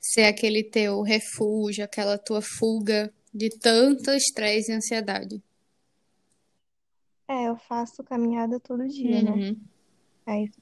ser 0.00 0.24
aquele 0.24 0.62
teu 0.62 1.02
refúgio, 1.02 1.84
aquela 1.84 2.18
tua 2.18 2.42
fuga 2.42 3.12
de 3.32 3.50
tanto 3.50 4.10
estresse 4.10 4.70
e 4.70 4.74
ansiedade? 4.74 5.42
É, 7.28 7.48
eu 7.48 7.56
faço 7.56 8.02
caminhada 8.02 8.58
todo 8.58 8.88
dia, 8.88 9.22
né? 9.22 9.30
Uhum. 9.30 9.60
É 10.26 10.42
isso. 10.42 10.60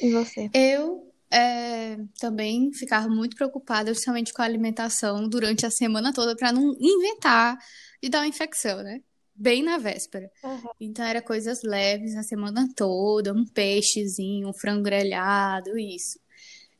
E 0.00 0.10
você? 0.12 0.48
Eu 0.54 1.09
é, 1.32 1.96
também 2.18 2.72
ficava 2.72 3.08
muito 3.08 3.36
preocupada, 3.36 3.94
justamente 3.94 4.32
com 4.32 4.42
a 4.42 4.44
alimentação 4.44 5.28
durante 5.28 5.64
a 5.64 5.70
semana 5.70 6.12
toda, 6.12 6.34
para 6.34 6.52
não 6.52 6.74
inventar 6.80 7.56
de 8.02 8.08
dar 8.08 8.20
uma 8.20 8.26
infecção, 8.26 8.82
né? 8.82 9.00
Bem 9.34 9.62
na 9.62 9.78
véspera. 9.78 10.30
Uhum. 10.42 10.70
Então, 10.80 11.04
era 11.04 11.22
coisas 11.22 11.62
leves 11.62 12.16
a 12.16 12.22
semana 12.22 12.68
toda, 12.76 13.32
um 13.32 13.44
peixezinho, 13.44 14.48
um 14.48 14.52
frango 14.52 14.82
grelhado, 14.82 15.78
isso. 15.78 16.18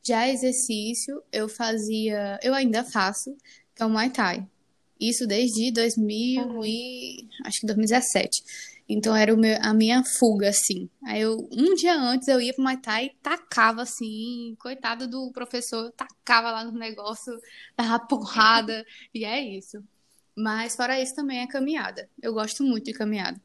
Já 0.03 0.27
exercício, 0.27 1.23
eu 1.31 1.47
fazia, 1.47 2.39
eu 2.43 2.53
ainda 2.53 2.83
faço, 2.83 3.35
que 3.75 3.81
é 3.81 3.85
o 3.85 3.89
Muay 3.89 4.09
Thai. 4.09 4.47
Isso 5.01 5.25
desde 5.25 5.71
2000 5.71 6.43
uhum. 6.43 6.63
e 6.63 7.27
acho 7.43 7.61
que 7.61 7.65
2017. 7.65 8.43
Então 8.87 9.15
era 9.15 9.35
meu, 9.35 9.57
a 9.61 9.73
minha 9.73 10.03
fuga, 10.03 10.49
assim. 10.49 10.89
Aí 11.03 11.21
eu, 11.21 11.49
um 11.51 11.73
dia 11.75 11.95
antes 11.95 12.27
eu 12.27 12.39
ia 12.39 12.53
pro 12.53 12.61
Muay 12.61 12.77
Thai 12.77 13.05
e 13.05 13.15
tacava 13.23 13.81
assim, 13.81 14.55
coitado 14.59 15.07
do 15.07 15.31
professor, 15.31 15.91
tacava 15.93 16.51
lá 16.51 16.63
no 16.65 16.77
negócio, 16.77 17.33
dava 17.75 17.97
porrada, 17.99 18.85
e 19.13 19.25
é 19.25 19.41
isso. 19.41 19.83
Mas 20.35 20.75
fora 20.75 21.01
isso 21.01 21.15
também 21.15 21.39
é 21.39 21.47
caminhada. 21.47 22.09
Eu 22.21 22.33
gosto 22.33 22.63
muito 22.63 22.85
de 22.85 22.93
caminhada. 22.93 23.41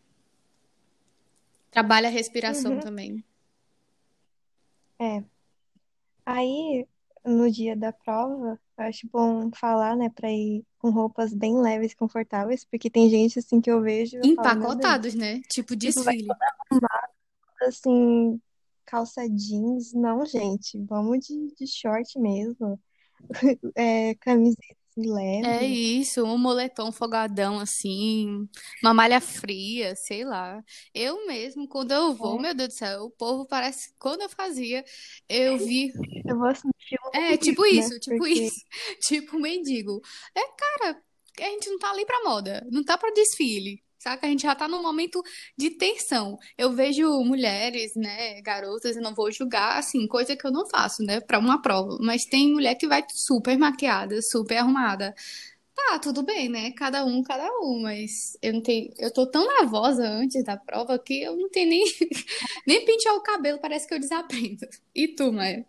Trabalha 1.70 2.08
a 2.08 2.12
respiração 2.12 2.74
uhum. 2.74 2.80
também. 2.80 3.24
É. 4.98 5.22
Aí, 6.24 6.86
no 7.24 7.50
dia 7.50 7.76
da 7.76 7.92
prova, 7.92 8.58
acho 8.76 9.08
bom 9.10 9.50
falar, 9.54 9.96
né, 9.96 10.10
pra 10.10 10.30
ir 10.30 10.64
com 10.78 10.90
roupas 10.90 11.32
bem 11.32 11.60
leves 11.60 11.92
e 11.92 11.96
confortáveis, 11.96 12.64
porque 12.64 12.90
tem 12.90 13.08
gente, 13.08 13.38
assim, 13.38 13.60
que 13.60 13.70
eu 13.70 13.80
vejo... 13.80 14.16
Eu 14.16 14.24
Empacotados, 14.24 15.14
né? 15.14 15.40
Tipo 15.48 15.74
desfile. 15.74 16.28
Tipo, 16.72 16.86
assim, 17.62 18.40
calça 18.84 19.28
jeans. 19.28 19.92
Não, 19.92 20.24
gente, 20.26 20.78
vamos 20.82 21.26
de, 21.26 21.54
de 21.54 21.66
short 21.66 22.18
mesmo. 22.18 22.80
É, 23.74 24.14
camiseta 24.16 24.85
leve. 24.96 25.46
É 25.48 25.64
isso, 25.64 26.24
um 26.24 26.38
moletom 26.38 26.90
folgadão 26.92 27.58
assim, 27.60 28.48
uma 28.82 28.94
malha 28.94 29.20
fria, 29.20 29.94
sei 29.96 30.24
lá. 30.24 30.62
Eu 30.94 31.26
mesmo, 31.26 31.68
quando 31.68 31.92
eu 31.92 32.14
vou, 32.14 32.38
é. 32.38 32.42
meu 32.42 32.54
Deus 32.54 32.68
do 32.70 32.74
céu, 32.78 33.04
o 33.04 33.10
povo 33.10 33.46
parece. 33.46 33.92
Quando 33.98 34.22
eu 34.22 34.28
fazia, 34.28 34.84
eu 35.28 35.58
vi. 35.58 35.92
Eu 36.26 36.38
vou 36.38 36.54
sentir 36.54 36.98
um 37.04 37.10
É, 37.12 37.36
tipo 37.36 37.62
né? 37.70 37.70
isso, 37.70 37.98
tipo 38.00 38.16
Porque... 38.18 38.32
isso. 38.32 38.60
Tipo 39.06 39.38
mendigo. 39.38 40.00
É, 40.34 40.40
cara, 40.56 41.02
a 41.40 41.44
gente 41.44 41.68
não 41.70 41.78
tá 41.78 41.90
ali 41.90 42.04
pra 42.06 42.24
moda, 42.24 42.66
não 42.70 42.84
tá 42.84 42.96
pra 42.98 43.10
desfile 43.12 43.82
saca? 44.06 44.26
A 44.26 44.30
gente 44.30 44.42
já 44.42 44.54
tá 44.54 44.68
num 44.68 44.82
momento 44.82 45.22
de 45.56 45.70
tensão. 45.70 46.38
Eu 46.56 46.72
vejo 46.72 47.08
mulheres, 47.24 47.94
né, 47.96 48.40
garotas, 48.42 48.96
eu 48.96 49.02
não 49.02 49.14
vou 49.14 49.30
julgar, 49.32 49.78
assim, 49.78 50.06
coisa 50.06 50.36
que 50.36 50.46
eu 50.46 50.52
não 50.52 50.68
faço, 50.68 51.02
né, 51.02 51.20
para 51.20 51.38
uma 51.38 51.60
prova, 51.60 51.98
mas 52.00 52.24
tem 52.24 52.52
mulher 52.52 52.76
que 52.76 52.86
vai 52.86 53.04
super 53.10 53.58
maquiada, 53.58 54.20
super 54.22 54.58
arrumada. 54.58 55.14
Tá, 55.74 55.98
tudo 55.98 56.22
bem, 56.22 56.48
né? 56.48 56.72
Cada 56.72 57.04
um, 57.04 57.22
cada 57.22 57.48
um, 57.60 57.82
mas 57.82 58.36
eu 58.42 58.54
não 58.54 58.62
tenho, 58.62 58.92
eu 58.98 59.12
tô 59.12 59.26
tão 59.26 59.46
nervosa 59.46 60.08
antes 60.08 60.42
da 60.44 60.56
prova 60.56 60.98
que 60.98 61.22
eu 61.22 61.36
não 61.36 61.50
tenho 61.50 61.68
nem 61.68 61.84
nem 62.66 62.84
pentear 62.84 63.14
o 63.14 63.22
cabelo, 63.22 63.58
parece 63.60 63.86
que 63.86 63.94
eu 63.94 64.00
desaprendo. 64.00 64.66
E 64.94 65.08
tu, 65.08 65.32
Maia? 65.32 65.66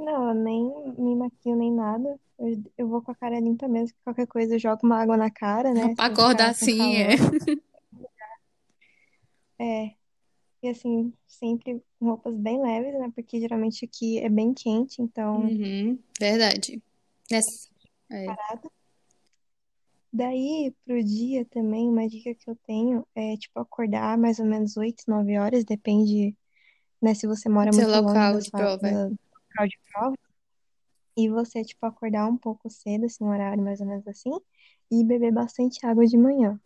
Não, 0.00 0.28
eu 0.28 0.34
nem 0.34 0.94
me 0.98 1.14
maquio 1.14 1.54
nem 1.54 1.72
nada. 1.72 2.18
Eu, 2.38 2.62
eu 2.78 2.88
vou 2.88 3.02
com 3.02 3.10
a 3.10 3.14
cara 3.14 3.38
limpa 3.38 3.68
mesmo. 3.68 3.96
Qualquer 4.02 4.26
coisa 4.26 4.54
eu 4.54 4.58
jogo 4.58 4.80
uma 4.82 5.00
água 5.00 5.16
na 5.16 5.30
cara, 5.30 5.74
né? 5.74 5.94
Pra 5.94 6.06
acordar 6.06 6.50
assim, 6.50 6.96
é. 6.96 7.10
É. 9.58 9.94
E 10.62 10.68
assim, 10.68 11.12
sempre 11.26 11.82
roupas 12.00 12.34
bem 12.34 12.60
leves, 12.62 12.98
né? 12.98 13.12
Porque 13.14 13.38
geralmente 13.40 13.84
aqui 13.84 14.18
é 14.18 14.28
bem 14.28 14.54
quente, 14.54 15.02
então. 15.02 15.42
Uhum, 15.42 15.98
verdade. 16.18 16.82
Nessa, 17.30 17.68
é. 18.10 18.24
parada. 18.24 18.70
Daí, 20.12 20.74
pro 20.84 21.02
dia 21.04 21.44
também, 21.44 21.88
uma 21.88 22.08
dica 22.08 22.34
que 22.34 22.50
eu 22.50 22.56
tenho 22.66 23.06
é, 23.14 23.36
tipo, 23.36 23.60
acordar 23.60 24.18
mais 24.18 24.38
ou 24.38 24.44
menos 24.46 24.76
8 24.76 25.04
9 25.06 25.38
horas, 25.38 25.64
depende, 25.64 26.34
né, 27.00 27.14
se 27.14 27.26
você 27.26 27.48
mora 27.48 27.72
Seu 27.72 27.84
muito 27.88 27.96
longe 28.02 28.08
local 28.08 28.32
da 28.32 28.38
de 28.40 28.48
sua, 28.50 28.58
prova. 28.58 28.78
da- 29.08 29.10
local 29.50 29.68
de 29.68 29.78
prova. 29.92 30.16
E 31.16 31.28
você, 31.28 31.64
tipo, 31.64 31.84
acordar 31.84 32.26
um 32.26 32.36
pouco 32.36 32.70
cedo, 32.70 33.06
assim, 33.06 33.24
um 33.24 33.28
horário 33.28 33.62
mais 33.62 33.80
ou 33.80 33.86
menos 33.86 34.06
assim, 34.06 34.30
e 34.90 35.04
beber 35.04 35.32
bastante 35.32 35.84
água 35.84 36.06
de 36.06 36.16
manhã. 36.16 36.58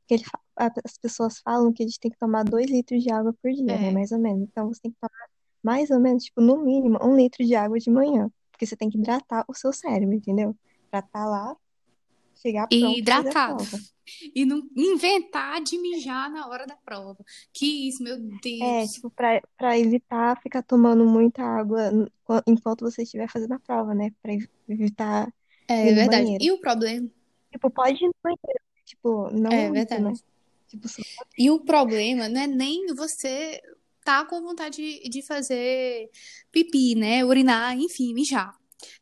Porque 0.00 0.14
ele 0.14 0.24
as 0.56 0.98
pessoas 0.98 1.38
falam 1.38 1.72
que 1.72 1.82
a 1.82 1.86
gente 1.86 2.00
tem 2.00 2.10
que 2.10 2.18
tomar 2.18 2.42
2 2.42 2.70
litros 2.70 3.02
de 3.02 3.12
água 3.12 3.32
por 3.42 3.52
dia, 3.52 3.64
né? 3.64 3.88
É. 3.88 3.92
Mais 3.92 4.10
ou 4.10 4.18
menos. 4.18 4.48
Então 4.48 4.68
você 4.68 4.80
tem 4.80 4.90
que 4.90 4.98
tomar 5.00 5.28
mais 5.62 5.90
ou 5.90 6.00
menos, 6.00 6.24
tipo, 6.24 6.40
no 6.40 6.64
mínimo, 6.64 6.98
um 7.02 7.14
litro 7.14 7.44
de 7.44 7.54
água 7.54 7.78
de 7.78 7.90
manhã. 7.90 8.30
Porque 8.50 8.66
você 8.66 8.76
tem 8.76 8.88
que 8.88 8.98
hidratar 8.98 9.44
o 9.46 9.54
seu 9.54 9.72
cérebro, 9.72 10.14
entendeu? 10.14 10.56
Pra 10.90 11.00
estar 11.00 11.26
lá, 11.26 11.56
chegar 12.42 12.68
E 12.70 12.76
pronto 12.78 12.98
e 12.98 12.98
hidratado. 12.98 13.64
E 14.34 14.44
não 14.44 14.62
inventar 14.76 15.62
de 15.62 15.78
mijar 15.78 16.30
na 16.30 16.46
hora 16.48 16.66
da 16.66 16.76
prova. 16.76 17.24
Que 17.52 17.88
isso, 17.88 18.02
meu 18.02 18.18
É, 18.60 18.86
Deus. 18.86 18.88
tipo, 18.88 19.10
pra, 19.10 19.40
pra 19.56 19.78
evitar 19.78 20.40
ficar 20.42 20.62
tomando 20.62 21.06
muita 21.06 21.42
água 21.42 21.90
enquanto 22.46 22.80
você 22.84 23.02
estiver 23.02 23.28
fazendo 23.30 23.54
a 23.54 23.60
prova, 23.60 23.94
né? 23.94 24.10
Pra 24.22 24.32
ev- 24.32 24.48
evitar 24.68 25.32
É 25.68 25.92
no 25.92 25.94
verdade. 25.94 26.04
banheiro. 26.04 26.44
E 26.44 26.50
o 26.52 26.60
problema, 26.60 27.08
Tipo, 27.52 27.70
pode 27.70 28.04
ir 28.04 28.08
no 28.08 28.14
banheiro, 28.22 28.64
tipo, 28.84 29.30
não 29.32 29.60
é 29.60 29.70
muito, 29.70 29.98
né? 30.00 30.12
verdade. 30.12 30.24
Tipo, 30.68 30.88
só... 30.88 31.02
E 31.36 31.50
o 31.50 31.60
problema 31.60 32.28
não 32.28 32.40
é 32.40 32.46
nem 32.46 32.86
você 32.94 33.60
tá 34.04 34.24
com 34.24 34.42
vontade 34.42 34.76
de, 34.76 35.08
de 35.08 35.22
fazer 35.22 36.10
pipi, 36.50 36.94
né? 36.94 37.24
Urinar, 37.24 37.76
enfim, 37.78 38.14
mijar. 38.14 38.57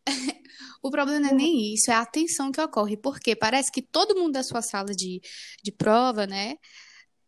O 0.82 0.90
problema 0.90 1.20
não 1.20 1.30
é 1.30 1.34
nem 1.34 1.74
isso, 1.74 1.90
é 1.90 1.94
a 1.94 2.06
tensão 2.06 2.52
que 2.52 2.60
ocorre, 2.60 2.96
porque 2.96 3.34
parece 3.34 3.70
que 3.72 3.82
todo 3.82 4.14
mundo 4.14 4.32
da 4.34 4.42
sua 4.42 4.62
sala 4.62 4.94
de, 4.94 5.20
de 5.62 5.72
prova, 5.72 6.26
né, 6.26 6.56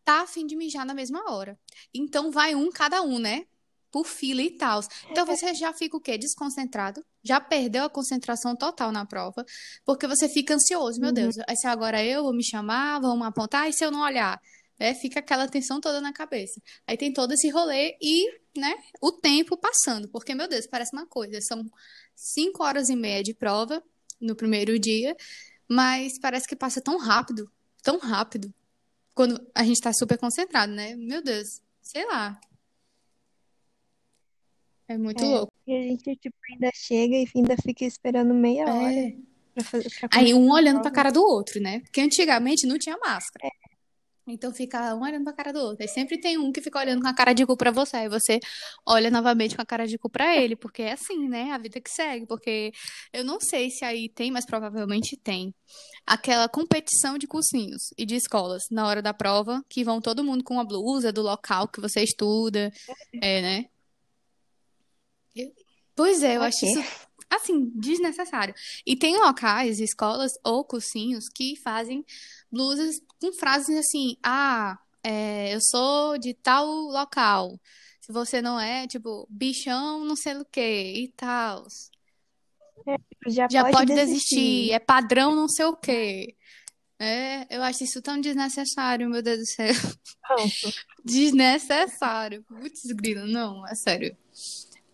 tá 0.05 0.23
a 0.23 0.26
fim 0.26 0.47
de 0.47 0.57
mijar 0.57 0.87
na 0.87 0.95
mesma 0.95 1.31
hora. 1.31 1.59
Então 1.93 2.31
vai 2.31 2.55
um 2.55 2.71
cada 2.71 3.02
um, 3.02 3.19
né? 3.19 3.45
Por 3.90 4.07
fila 4.07 4.43
e 4.43 4.50
tal. 4.50 4.81
Então 5.11 5.26
você 5.26 5.55
já 5.55 5.73
fica 5.73 5.97
o 5.97 6.00
quê? 6.00 6.17
Desconcentrado, 6.19 7.05
já 7.23 7.40
perdeu 7.40 7.85
a 7.85 7.90
concentração 7.90 8.55
total 8.55 8.93
na 8.93 9.05
prova, 9.05 9.45
porque 9.85 10.07
você 10.07 10.28
fica 10.28 10.55
ansioso, 10.55 11.00
meu 11.00 11.09
Uhum. 11.09 11.14
Deus, 11.14 11.35
se 11.57 11.67
agora 11.67 12.05
eu 12.05 12.23
vou 12.23 12.35
me 12.35 12.45
chamar, 12.45 13.00
vão 13.00 13.17
me 13.19 13.25
apontar, 13.25 13.69
e 13.69 13.73
se 13.73 13.85
eu 13.85 13.90
não 13.90 14.00
olhar? 14.00 14.40
Né? 14.78 14.94
Fica 14.94 15.20
aquela 15.20 15.49
tensão 15.49 15.80
toda 15.80 16.00
na 16.00 16.12
cabeça. 16.12 16.61
Aí 16.87 16.97
tem 16.97 17.12
todo 17.12 17.32
esse 17.32 17.49
rolê 17.50 17.97
e, 18.00 18.30
né, 18.56 18.75
o 19.00 19.11
tempo 19.12 19.56
passando, 19.56 20.08
porque, 20.08 20.35
meu 20.35 20.49
Deus, 20.49 20.66
parece 20.66 20.94
uma 20.94 21.06
coisa, 21.06 21.40
são 21.40 21.64
cinco 22.14 22.62
horas 22.62 22.88
e 22.88 22.97
meia 22.97 23.23
de 23.23 23.35
prova 23.35 23.82
no 24.20 24.35
primeiro 24.37 24.78
dia, 24.78 25.16
mas 25.68 26.18
parece 26.20 26.47
que 26.47 26.56
passa 26.56 26.80
tão 26.80 26.97
rápido, 26.99 27.50
tão 27.82 27.99
rápido, 27.99 28.52
quando 29.14 29.44
a 29.54 29.64
gente 29.64 29.80
tá 29.80 29.92
super 29.92 30.16
concentrado, 30.18 30.73
né? 30.73 30.94
Meu 30.97 31.23
Deus, 31.23 31.61
sei 31.82 32.06
lá, 32.06 32.40
é 34.87 34.97
muito 34.97 35.23
É, 35.23 35.26
louco. 35.26 35.52
e 35.66 35.73
a 35.76 35.82
gente, 35.82 36.16
tipo, 36.16 36.37
ainda 36.52 36.70
chega 36.75 37.16
e 37.16 37.28
ainda 37.35 37.56
fica 37.62 37.85
esperando 37.85 38.32
meia 38.32 38.64
hora 38.64 38.94
É. 38.94 39.16
pra, 39.54 39.64
fazer, 39.64 39.90
pra 40.00 40.08
Aí 40.12 40.32
um 40.32 40.50
olhando 40.50 40.80
pra 40.80 40.90
cara 40.90 41.11
do 41.11 41.23
outro, 41.23 41.61
né? 41.61 41.80
Porque 41.80 42.00
antigamente 42.00 42.66
não 42.66 42.78
tinha 42.78 42.97
máscara. 42.97 43.50
Então 44.30 44.52
fica 44.52 44.94
um 44.94 45.02
olhando 45.02 45.25
pra 45.25 45.32
cara 45.32 45.52
do 45.52 45.58
outro. 45.61 45.78
Aí 45.82 45.88
sempre 45.88 46.20
tem 46.20 46.36
um 46.38 46.52
que 46.52 46.60
fica 46.60 46.78
olhando 46.78 47.00
com 47.02 47.08
a 47.08 47.14
cara 47.14 47.32
de 47.32 47.45
cu 47.47 47.56
pra 47.56 47.71
você. 47.71 47.97
Aí 47.97 48.08
você 48.08 48.38
olha 48.86 49.10
novamente 49.10 49.56
com 49.56 49.62
a 49.62 49.67
cara 49.67 49.86
de 49.86 49.99
cu 49.99 50.08
pra 50.10 50.36
ele. 50.36 50.54
Porque 50.56 50.82
é 50.82 50.93
assim, 50.93 51.28
né? 51.28 51.50
A 51.52 51.58
vida 51.58 51.80
que 51.80 51.91
segue. 51.91 52.26
Porque 52.26 52.73
eu 53.12 53.25
não 53.25 53.41
sei 53.41 53.71
se 53.71 53.84
aí 53.84 54.08
tem, 54.08 54.30
mas 54.30 54.45
provavelmente 54.47 55.17
tem. 55.17 55.54
Aquela 56.06 56.49
competição 56.49 57.19
de 57.19 57.26
cursinhos 57.26 57.93
e 57.97 58.04
de 58.06 58.14
escolas 58.17 58.64
na 58.71 58.86
hora 58.86 59.00
da 59.02 59.12
prova, 59.14 59.62
que 59.69 59.84
vão 59.84 60.00
todo 60.00 60.25
mundo 60.25 60.43
com 60.45 60.58
a 60.60 60.64
blusa 60.64 61.12
do 61.12 61.23
local 61.23 61.69
que 61.69 61.80
você 61.80 62.02
estuda. 62.02 62.71
É, 63.23 63.43
né? 63.43 63.64
Eu- 65.34 65.52
Pois 65.95 66.23
é, 66.23 66.36
eu 66.36 66.41
Pra 66.41 66.49
acho 66.49 66.64
isso, 66.64 67.07
assim, 67.30 67.71
desnecessário. 67.75 68.54
E 68.86 68.97
tem 68.97 69.17
locais, 69.19 69.80
escolas 69.80 70.32
ou 70.45 70.64
cursinhos 70.64 71.28
que 71.28 71.56
fazem 71.62 72.04
blusas 72.50 73.00
com 73.21 73.32
frases 73.32 73.76
assim: 73.78 74.17
ah, 74.23 74.78
é, 75.02 75.54
eu 75.54 75.60
sou 75.60 76.19
de 76.19 76.34
tal 76.34 76.67
local. 76.67 77.58
Se 78.00 78.12
você 78.12 78.41
não 78.43 78.58
é, 78.58 78.86
tipo, 78.86 79.26
bichão, 79.30 80.04
não 80.04 80.17
sei 80.17 80.36
o 80.36 80.45
quê 80.45 80.95
e 80.97 81.08
tal. 81.17 81.67
Tipo, 83.10 83.30
já 83.30 83.49
Já 83.49 83.62
pode 83.64 83.73
pode 83.76 83.95
desistir. 83.95 84.36
desistir, 84.36 84.73
é 84.73 84.78
padrão, 84.78 85.34
não 85.34 85.49
sei 85.49 85.67
o 85.67 85.76
quê. 85.76 86.36
É, 86.99 87.47
eu 87.56 87.62
acho 87.62 87.84
isso 87.84 88.02
tão 88.02 88.21
desnecessário, 88.21 89.08
meu 89.08 89.23
Deus 89.23 89.38
do 89.38 89.47
céu. 89.47 89.75
Desnecessário. 91.04 92.43
Putz, 92.45 92.82
grilo, 92.93 93.26
não, 93.26 93.67
é 93.67 93.75
sério. 93.75 94.17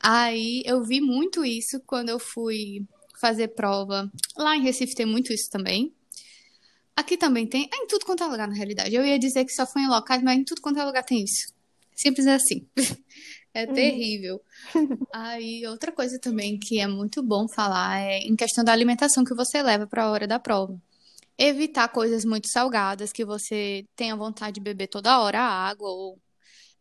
Aí 0.06 0.62
eu 0.66 0.84
vi 0.84 1.00
muito 1.00 1.44
isso 1.44 1.80
quando 1.86 2.10
eu 2.10 2.18
fui 2.18 2.84
fazer 3.20 3.48
prova. 3.48 4.10
Lá 4.36 4.54
em 4.56 4.62
Recife 4.62 4.94
tem 4.94 5.06
muito 5.06 5.32
isso 5.32 5.48
também. 5.50 5.94
Aqui 6.96 7.16
também 7.16 7.46
tem. 7.46 7.68
É 7.72 7.76
em 7.82 7.86
tudo 7.86 8.04
quanto 8.04 8.22
é 8.22 8.26
lugar, 8.26 8.46
na 8.46 8.54
realidade. 8.54 8.94
Eu 8.94 9.04
ia 9.04 9.18
dizer 9.18 9.44
que 9.44 9.52
só 9.52 9.66
foi 9.66 9.82
em 9.82 9.88
locais, 9.88 10.22
mas 10.22 10.38
em 10.38 10.44
tudo 10.44 10.60
quanto 10.60 10.78
é 10.78 10.84
lugar 10.84 11.02
tem 11.04 11.24
isso. 11.24 11.52
Simples 11.94 12.26
assim. 12.26 12.66
É 13.56 13.66
Uhum. 13.66 13.72
terrível. 13.72 14.40
Aí, 15.12 15.64
outra 15.68 15.92
coisa 15.92 16.18
também 16.18 16.58
que 16.58 16.80
é 16.80 16.88
muito 16.88 17.22
bom 17.22 17.46
falar 17.48 18.00
é 18.00 18.18
em 18.18 18.34
questão 18.34 18.64
da 18.64 18.72
alimentação 18.72 19.22
que 19.24 19.32
você 19.32 19.62
leva 19.62 19.86
para 19.86 20.02
a 20.02 20.10
hora 20.10 20.26
da 20.26 20.40
prova. 20.40 20.76
Evitar 21.38 21.86
coisas 21.88 22.24
muito 22.24 22.48
salgadas, 22.48 23.12
que 23.12 23.24
você 23.24 23.84
tenha 23.94 24.16
vontade 24.16 24.54
de 24.54 24.60
beber 24.60 24.88
toda 24.88 25.20
hora 25.20 25.40
água, 25.40 25.88
ou 25.88 26.18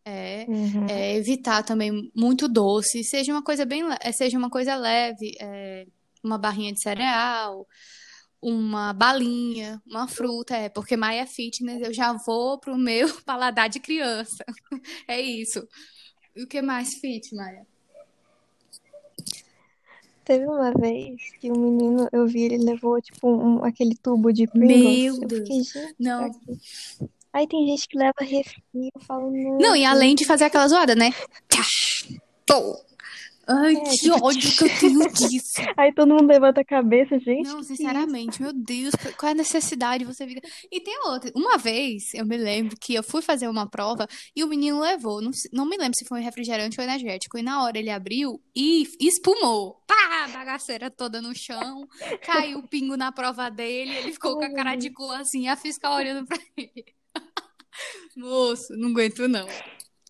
é, 0.04 0.44
Uhum. 0.48 0.86
é, 0.88 1.16
evitar 1.16 1.62
também 1.62 2.10
muito 2.14 2.48
doce, 2.48 3.02
seja 3.04 3.32
uma 3.32 3.42
coisa 3.42 3.64
bem, 3.64 3.82
seja 4.12 4.36
uma 4.38 4.50
coisa 4.50 4.74
leve, 4.76 5.32
é, 5.40 5.86
uma 6.22 6.38
barrinha 6.38 6.72
de 6.72 6.80
cereal, 6.80 7.66
uma 8.40 8.92
balinha, 8.92 9.80
uma 9.86 10.06
fruta, 10.06 10.54
é, 10.56 10.68
porque 10.68 10.96
Maia 10.96 11.26
fitness, 11.26 11.80
eu 11.80 11.94
já 11.94 12.12
vou 12.12 12.58
pro 12.58 12.76
meu 12.76 13.06
paladar 13.24 13.68
de 13.68 13.80
criança. 13.80 14.44
É 15.08 15.20
isso. 15.20 15.66
E 16.36 16.42
o 16.42 16.46
que 16.48 16.60
mais 16.60 16.94
fit, 16.94 17.34
Maia? 17.34 17.66
Teve 20.24 20.46
uma 20.46 20.72
vez 20.72 21.20
que 21.38 21.50
um 21.52 21.58
menino, 21.58 22.08
eu 22.10 22.26
vi, 22.26 22.44
ele 22.44 22.58
levou, 22.58 23.00
tipo, 23.00 23.28
um, 23.28 23.62
aquele 23.62 23.94
tubo 23.94 24.32
de 24.32 24.46
Pringles. 24.46 25.18
Meu 25.18 25.22
Eu 25.22 25.28
Deus. 25.28 25.48
fiquei, 25.70 25.94
Não. 25.98 26.30
quê? 26.32 26.56
Aí 27.34 27.48
tem 27.48 27.66
gente 27.66 27.88
que 27.88 27.98
leva 27.98 28.14
refri, 28.20 28.62
eu 28.94 29.00
falo, 29.00 29.30
Não, 29.30 29.74
e 29.74 29.82
não, 29.82 29.90
além 29.90 30.10
gente. 30.10 30.18
de 30.20 30.24
fazer 30.26 30.44
aquela 30.44 30.68
zoada, 30.68 30.94
né? 30.94 31.10
Pô. 32.46 32.76
Ai, 33.46 33.74
É, 33.76 33.80
que 33.80 33.90
tipo, 33.96 34.24
ódio 34.24 34.56
que 34.56 34.64
eu 34.64 34.78
tenho 34.80 35.06
disso. 35.12 35.60
aí 35.76 35.92
todo 35.92 36.08
mundo 36.08 36.26
levanta 36.26 36.62
a 36.62 36.64
cabeça, 36.64 37.18
gente, 37.18 37.46
Não, 37.46 37.58
é 37.58 37.62
sinceramente, 37.62 38.40
meu 38.40 38.54
Deus, 38.54 38.94
qual 39.18 39.28
é 39.28 39.32
a 39.32 39.34
necessidade 39.34 40.02
de 40.02 40.10
você 40.10 40.26
ficar. 40.26 40.48
E 40.72 40.80
tem 40.80 40.98
outra. 41.06 41.30
Uma 41.36 41.58
vez, 41.58 42.14
eu 42.14 42.24
me 42.24 42.38
lembro 42.38 42.74
que 42.80 42.94
eu 42.94 43.02
fui 43.02 43.20
fazer 43.20 43.46
uma 43.46 43.68
prova 43.68 44.06
e 44.34 44.42
o 44.42 44.46
menino 44.48 44.80
levou, 44.80 45.20
não, 45.20 45.30
não 45.52 45.66
me 45.66 45.76
lembro 45.76 45.94
se 45.94 46.06
foi 46.06 46.20
um 46.20 46.24
refrigerante 46.24 46.80
ou 46.80 46.84
energético, 46.86 47.36
e 47.36 47.42
na 47.42 47.62
hora 47.62 47.78
ele 47.78 47.90
abriu 47.90 48.40
e 48.56 48.88
espumou. 48.98 49.82
Pá, 49.86 50.26
bagaceira 50.32 50.90
toda 50.90 51.20
no 51.20 51.34
chão, 51.34 51.86
caiu 52.22 52.60
o 52.60 52.66
pingo 52.68 52.96
na 52.96 53.12
prova 53.12 53.50
dele, 53.50 53.94
ele 53.94 54.12
ficou 54.12 54.38
com 54.38 54.44
a 54.44 54.54
cara 54.54 54.74
de 54.74 54.88
cu 54.90 55.10
assim, 55.10 55.48
a 55.48 55.56
fiscal 55.56 55.96
olhando 55.96 56.26
pra 56.26 56.38
ele. 56.56 56.93
Moço, 58.16 58.74
não 58.76 58.90
aguento 58.90 59.28
não. 59.28 59.46
Não 59.46 59.52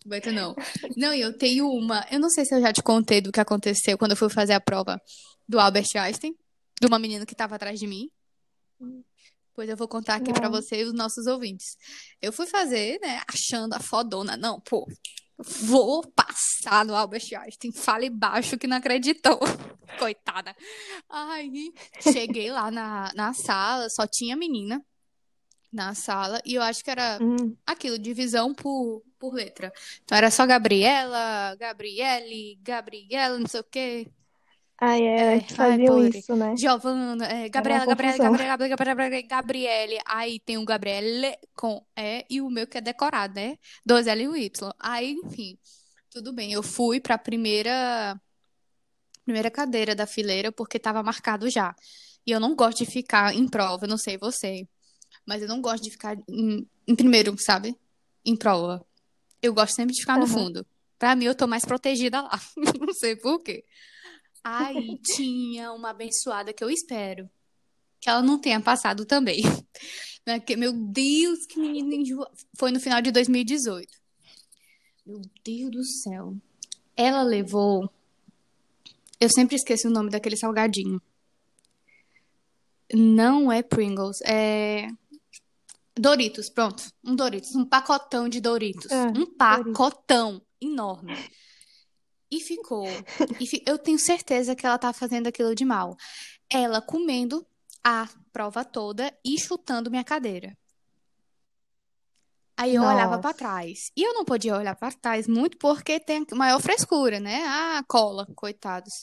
aguento 0.05 0.31
não. 0.31 0.55
Não, 0.95 1.13
e 1.13 1.21
eu 1.21 1.37
tenho 1.37 1.69
uma. 1.69 2.05
Eu 2.11 2.19
não 2.19 2.29
sei 2.29 2.45
se 2.45 2.55
eu 2.55 2.61
já 2.61 2.71
te 2.71 2.83
contei 2.83 3.21
do 3.21 3.31
que 3.31 3.39
aconteceu 3.39 3.97
quando 3.97 4.11
eu 4.11 4.17
fui 4.17 4.29
fazer 4.29 4.53
a 4.53 4.59
prova 4.61 5.01
do 5.47 5.59
Albert 5.59 5.87
Einstein, 5.95 6.35
de 6.79 6.87
uma 6.87 6.99
menina 6.99 7.25
que 7.25 7.33
estava 7.33 7.55
atrás 7.55 7.79
de 7.79 7.87
mim. 7.87 8.09
Pois 9.53 9.69
eu 9.69 9.77
vou 9.77 9.87
contar 9.87 10.15
aqui 10.15 10.33
pra 10.33 10.49
Não. 10.49 10.51
você 10.51 10.81
e 10.81 10.83
os 10.83 10.93
nossos 10.93 11.27
ouvintes. 11.27 11.77
Eu 12.21 12.33
fui 12.33 12.45
fazer, 12.45 12.99
né, 13.01 13.21
achando 13.27 13.73
a 13.73 13.79
fodona. 13.79 14.35
Não, 14.35 14.59
pô, 14.59 14.85
Vou 15.37 16.01
passar 16.13 16.85
no 16.85 16.95
Albert 16.95 17.27
Einstein. 17.33 17.71
Fale 17.73 18.09
baixo 18.09 18.57
que 18.57 18.67
não 18.67 18.77
acreditou. 18.77 19.37
Coitada. 19.99 20.55
Aí, 21.09 21.73
cheguei 22.01 22.49
lá 22.49 22.71
na, 22.71 23.11
na 23.13 23.33
sala, 23.33 23.89
só 23.89 24.07
tinha 24.07 24.35
menina 24.35 24.81
na 25.71 25.93
sala, 25.95 26.41
e 26.45 26.55
eu 26.55 26.61
acho 26.61 26.83
que 26.83 26.91
era 26.91 27.19
Hum, 27.19 27.57
aquilo, 27.65 27.97
divisão 27.99 28.53
por, 28.53 29.03
por 29.19 29.33
letra. 29.33 29.71
Então 30.03 30.17
era 30.17 30.31
só 30.31 30.45
Gabriela, 30.45 31.55
Gabriele, 31.57 32.57
Gabriela, 32.63 33.37
não 33.39 33.47
sei 33.47 33.59
o 33.61 33.63
quê. 33.63 34.07
ai, 34.79 35.01
é, 35.05 35.37
É, 35.37 35.41
ai, 35.57 35.79
faziam 35.79 35.79
pobre. 35.79 36.09
isso, 36.09 36.35
né? 36.35 36.55
Giovana, 36.55 37.25
é, 37.27 37.49
Gabriela, 37.49 37.85
Gabriela. 37.85 38.19
Gabriela, 38.19 38.19
Gabriela, 38.19 38.67
Gabriela, 38.69 39.21
Gabriele. 39.27 39.97
Aí 40.05 40.39
tem 40.39 40.57
o 40.57 40.65
Gabriele 40.65 41.35
com 41.55 41.85
E 41.97 42.25
e 42.29 42.41
o 42.41 42.49
meu 42.49 42.67
que 42.67 42.77
é 42.77 42.81
decorado, 42.81 43.33
né? 43.35 43.57
Dois 43.85 44.07
L 44.07 44.23
e 44.23 44.27
um 44.27 44.35
Y. 44.35 44.73
Aí, 44.79 45.11
enfim, 45.23 45.57
tudo 46.09 46.33
bem. 46.33 46.51
Eu 46.53 46.63
fui 46.63 46.99
pra 46.99 47.17
primeira, 47.17 48.19
primeira 49.23 49.51
cadeira 49.51 49.95
da 49.95 50.05
fileira 50.07 50.51
porque 50.51 50.79
tava 50.79 51.03
marcado 51.03 51.49
já. 51.49 51.75
E 52.25 52.31
eu 52.31 52.39
não 52.39 52.55
gosto 52.55 52.79
de 52.79 52.85
ficar 52.85 53.33
em 53.33 53.47
prova, 53.47 53.87
não 53.87 53.97
sei 53.97 54.17
você, 54.17 54.67
mas 55.25 55.41
eu 55.41 55.47
não 55.47 55.61
gosto 55.61 55.83
de 55.83 55.91
ficar 55.91 56.17
em, 56.29 56.67
em 56.87 56.95
primeiro, 56.95 57.35
sabe? 57.37 57.75
Em 58.25 58.35
prova. 58.35 58.85
Eu 59.41 59.53
gosto 59.53 59.75
sempre 59.75 59.93
de 59.93 60.01
ficar 60.01 60.17
no 60.17 60.25
Aham. 60.25 60.33
fundo. 60.33 60.65
Pra 60.97 61.15
mim, 61.15 61.25
eu 61.25 61.35
tô 61.35 61.45
mais 61.47 61.65
protegida 61.65 62.21
lá. 62.21 62.39
Não 62.79 62.93
sei 62.93 63.15
por 63.15 63.39
quê. 63.43 63.63
Aí 64.43 64.97
tinha 65.03 65.71
uma 65.73 65.89
abençoada 65.89 66.53
que 66.53 66.63
eu 66.63 66.69
espero 66.69 67.29
que 67.99 68.09
ela 68.09 68.21
não 68.21 68.37
tenha 68.39 68.59
passado 68.61 69.05
também. 69.05 69.41
Né, 70.25 70.39
que- 70.39 70.55
Meu 70.55 70.73
Deus, 70.73 71.45
que 71.45 71.59
menina 71.59 71.93
enjoa. 71.93 72.31
Foi 72.57 72.71
no 72.71 72.79
final 72.79 72.99
de 72.99 73.11
2018. 73.11 73.87
Meu 75.05 75.21
Deus 75.43 75.69
do 75.71 75.83
céu. 75.83 76.35
Ela 76.97 77.21
levou. 77.21 77.87
Eu 79.19 79.29
sempre 79.29 79.55
esqueço 79.55 79.87
o 79.87 79.91
nome 79.91 80.09
daquele 80.09 80.35
salgadinho. 80.35 80.99
Não 82.93 83.51
é 83.51 83.61
Pringles, 83.63 84.19
é 84.21 84.87
Doritos, 85.97 86.49
pronto. 86.49 86.83
Um 87.03 87.15
Doritos, 87.15 87.55
um 87.55 87.65
pacotão 87.65 88.27
de 88.27 88.41
Doritos. 88.41 88.91
Ah, 88.91 89.07
Um 89.07 89.13
Doritos. 89.13 89.37
pacotão 89.37 90.41
enorme. 90.61 91.13
E 92.31 92.39
ficou. 92.41 92.85
E 93.39 93.47
fi- 93.47 93.63
Eu 93.65 93.77
tenho 93.77 93.97
certeza 93.99 94.55
que 94.55 94.65
ela 94.65 94.77
tá 94.77 94.91
fazendo 94.91 95.27
aquilo 95.27 95.55
de 95.55 95.63
mal. 95.63 95.95
Ela 96.49 96.81
comendo 96.81 97.45
a 97.83 98.07
prova 98.33 98.65
toda 98.65 99.15
e 99.23 99.39
chutando 99.39 99.89
minha 99.89 100.03
cadeira. 100.03 100.57
Aí 102.57 102.73
eu 102.75 102.83
olhava 102.83 103.19
pra 103.19 103.29
Nossa. 103.29 103.37
trás. 103.37 103.91
E 103.95 104.01
eu 104.03 104.13
não 104.13 104.23
podia 104.23 104.55
olhar 104.55 104.75
pra 104.75 104.89
trás 104.91 105.27
muito 105.27 105.57
porque 105.57 105.99
tem 105.99 106.25
maior 106.33 106.59
frescura, 106.61 107.19
né? 107.19 107.43
Ah, 107.45 107.83
cola, 107.87 108.25
coitados. 108.35 108.93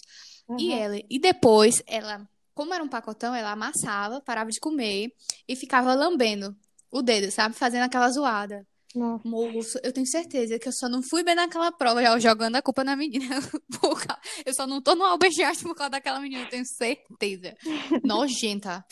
E 0.59 0.73
Aham. 0.73 0.81
ela, 0.83 0.97
e 1.09 1.19
depois 1.19 1.83
ela, 1.87 2.27
como 2.55 2.73
era 2.73 2.83
um 2.83 2.89
pacotão, 2.89 3.35
ela 3.35 3.53
amassava, 3.53 4.21
parava 4.23 4.51
de 4.51 4.59
comer 4.59 5.13
e 5.47 5.55
ficava 5.55 5.95
lambendo 5.95 6.57
o 6.93 7.03
dedo, 7.03 7.33
sabe? 7.33 7.57
Fazendo 7.57 7.85
aquela 7.85 8.11
zoada. 8.11 8.67
Nossa. 8.95 9.27
Moço, 9.27 9.79
eu 9.83 9.93
tenho 9.93 10.07
certeza 10.07 10.59
que 10.59 10.69
eu 10.69 10.73
só 10.73 10.87
não 10.87 11.03
fui 11.03 11.25
bem 11.25 11.35
naquela 11.35 11.73
prova, 11.73 12.03
já 12.03 12.19
jogando 12.19 12.57
a 12.57 12.63
culpa 12.63 12.85
na 12.85 12.95
menina. 12.95 13.37
Eu 14.45 14.55
só 14.55 14.67
não 14.67 14.83
tô 14.83 14.95
no 14.95 15.05
Albert 15.05 15.33
Einstein 15.39 15.69
por 15.69 15.75
causa 15.75 15.91
daquela 15.91 16.21
menina, 16.21 16.43
eu 16.43 16.49
tenho 16.49 16.65
certeza. 16.65 17.57
Nojenta. 18.05 18.85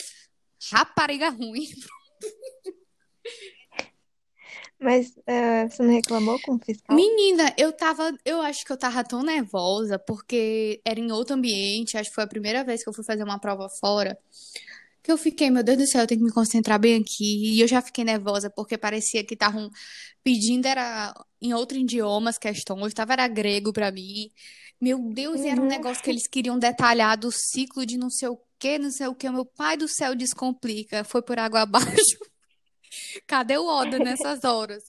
Rapariga 0.71 1.29
ruim. 1.29 1.67
Mas 4.79 5.13
é, 5.27 5.69
você 5.69 5.83
não 5.83 5.91
reclamou 5.91 6.39
com 6.41 6.55
o 6.55 6.59
fiscal? 6.59 6.95
Menina, 6.95 7.53
eu 7.57 7.71
tava, 7.71 8.11
eu 8.25 8.41
acho 8.41 8.65
que 8.65 8.71
eu 8.71 8.77
tava 8.77 9.03
tão 9.03 9.21
nervosa 9.21 9.99
porque 9.99 10.81
era 10.83 10.99
em 10.99 11.11
outro 11.11 11.35
ambiente, 11.35 11.97
acho 11.97 12.09
que 12.09 12.15
foi 12.15 12.23
a 12.23 12.27
primeira 12.27 12.63
vez 12.63 12.83
que 12.83 12.89
eu 12.89 12.93
fui 12.93 13.03
fazer 13.03 13.23
uma 13.23 13.39
prova 13.39 13.69
fora, 13.69 14.17
que 15.03 15.11
eu 15.11 15.17
fiquei, 15.17 15.49
meu 15.49 15.63
Deus 15.63 15.77
do 15.77 15.87
céu, 15.87 16.01
eu 16.01 16.07
tenho 16.07 16.19
que 16.21 16.25
me 16.25 16.31
concentrar 16.33 16.79
bem 16.79 17.01
aqui. 17.01 17.55
E 17.55 17.61
eu 17.61 17.67
já 17.67 17.81
fiquei 17.81 18.03
nervosa 18.03 18.49
porque 18.49 18.77
parecia 18.77 19.23
que 19.25 19.33
estavam 19.33 19.69
pedindo 20.23 20.67
era 20.67 21.13
em 21.41 21.53
outro 21.53 21.77
idioma 21.77 22.29
as 22.29 22.37
questões, 22.37 22.93
tava 22.93 23.13
era 23.13 23.27
grego 23.27 23.73
pra 23.73 23.91
mim. 23.91 24.29
Meu 24.79 24.99
Deus, 25.13 25.41
e 25.43 25.47
era 25.47 25.61
um 25.61 25.63
Uhum. 25.63 25.67
negócio 25.67 26.03
que 26.03 26.09
eles 26.09 26.27
queriam 26.27 26.57
detalhar 26.59 27.17
do 27.17 27.31
ciclo 27.31 27.85
de 27.85 27.97
não 27.97 28.09
sei 28.09 28.29
o 28.29 28.39
que, 28.59 28.77
não 28.79 28.91
sei 28.91 29.07
o 29.07 29.15
que. 29.15 29.29
Meu 29.29 29.45
pai 29.45 29.77
do 29.77 29.87
céu 29.87 30.15
descomplica, 30.15 31.03
foi 31.03 31.21
por 31.21 31.37
água 31.39 31.61
abaixo. 31.63 32.17
Cadê 33.27 33.57
o 33.57 33.65
Oda 33.67 33.99
nessas 33.99 34.43
horas? 34.43 34.83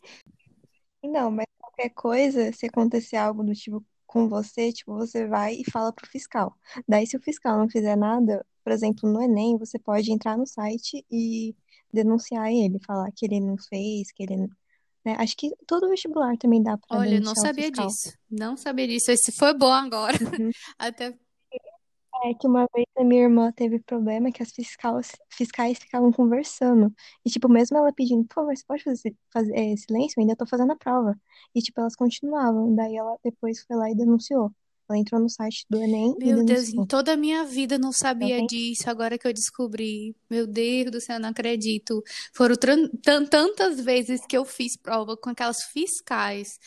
Não, 1.02 1.30
mas 1.30 1.46
qualquer 1.58 1.90
coisa, 1.90 2.52
se 2.52 2.66
acontecer 2.66 3.16
algo 3.16 3.42
do 3.42 3.52
tipo 3.54 3.84
com 4.12 4.28
você, 4.28 4.70
tipo, 4.70 4.94
você 4.94 5.26
vai 5.26 5.54
e 5.54 5.70
fala 5.70 5.90
pro 5.90 6.06
fiscal. 6.06 6.54
Daí, 6.86 7.06
se 7.06 7.16
o 7.16 7.22
fiscal 7.22 7.56
não 7.56 7.66
fizer 7.66 7.96
nada, 7.96 8.44
por 8.62 8.70
exemplo, 8.70 9.10
no 9.10 9.22
Enem, 9.22 9.56
você 9.56 9.78
pode 9.78 10.12
entrar 10.12 10.36
no 10.36 10.46
site 10.46 11.02
e 11.10 11.56
denunciar 11.90 12.52
ele, 12.52 12.78
falar 12.86 13.10
que 13.10 13.24
ele 13.24 13.40
não 13.40 13.56
fez, 13.56 14.12
que 14.12 14.22
ele, 14.22 14.36
né? 15.02 15.16
Acho 15.18 15.34
que 15.34 15.50
todo 15.66 15.88
vestibular 15.88 16.36
também 16.36 16.62
dá 16.62 16.76
pra 16.76 16.98
Olha, 16.98 17.16
eu 17.16 17.22
não 17.22 17.34
sabia 17.34 17.70
disso. 17.70 18.12
Não 18.30 18.54
sabia 18.54 18.86
disso. 18.86 19.10
Esse 19.10 19.32
foi 19.32 19.54
bom 19.54 19.72
agora. 19.72 20.18
Uhum. 20.22 20.50
Até 20.78 21.18
É 22.24 22.34
que 22.34 22.46
uma 22.46 22.68
vez 22.74 22.86
a 22.96 23.02
minha 23.04 23.22
irmã 23.22 23.50
teve 23.52 23.80
problema 23.80 24.30
que 24.30 24.42
as 24.42 24.52
fiscais, 24.52 25.12
fiscais 25.28 25.78
ficavam 25.78 26.12
conversando. 26.12 26.94
E, 27.24 27.30
tipo, 27.30 27.48
mesmo 27.48 27.76
ela 27.76 27.92
pedindo, 27.92 28.24
por 28.26 28.34
favor, 28.34 28.56
você 28.56 28.64
pode 28.66 28.84
fazer, 28.84 29.16
fazer 29.32 29.52
é, 29.54 29.76
silêncio? 29.76 30.14
Eu 30.18 30.22
ainda 30.22 30.36
tô 30.36 30.46
fazendo 30.46 30.72
a 30.72 30.76
prova. 30.76 31.16
E, 31.54 31.60
tipo, 31.60 31.80
elas 31.80 31.96
continuavam. 31.96 32.74
Daí 32.76 32.96
ela 32.96 33.16
depois 33.24 33.62
foi 33.64 33.76
lá 33.76 33.90
e 33.90 33.94
denunciou. 33.96 34.52
Ela 34.88 34.98
entrou 34.98 35.20
no 35.20 35.28
site 35.28 35.64
do 35.70 35.78
Enem 35.78 36.14
e 36.20 36.24
Meu 36.24 36.44
Deus, 36.44 36.68
em 36.68 36.76
denunciou. 36.76 36.86
toda 36.86 37.14
a 37.14 37.16
minha 37.16 37.44
vida 37.44 37.74
eu 37.76 37.78
não 37.78 37.92
sabia 37.92 38.44
disso, 38.46 38.88
agora 38.88 39.18
que 39.18 39.26
eu 39.26 39.32
descobri. 39.32 40.14
Meu 40.30 40.46
Deus 40.46 40.90
do 40.90 41.00
céu, 41.00 41.16
eu 41.16 41.20
não 41.20 41.30
acredito. 41.30 42.02
Foram 42.34 42.54
tantas 43.30 43.80
vezes 43.80 44.24
que 44.26 44.36
eu 44.36 44.44
fiz 44.44 44.76
prova 44.76 45.16
com 45.16 45.30
aquelas 45.30 45.62
fiscais 45.64 46.58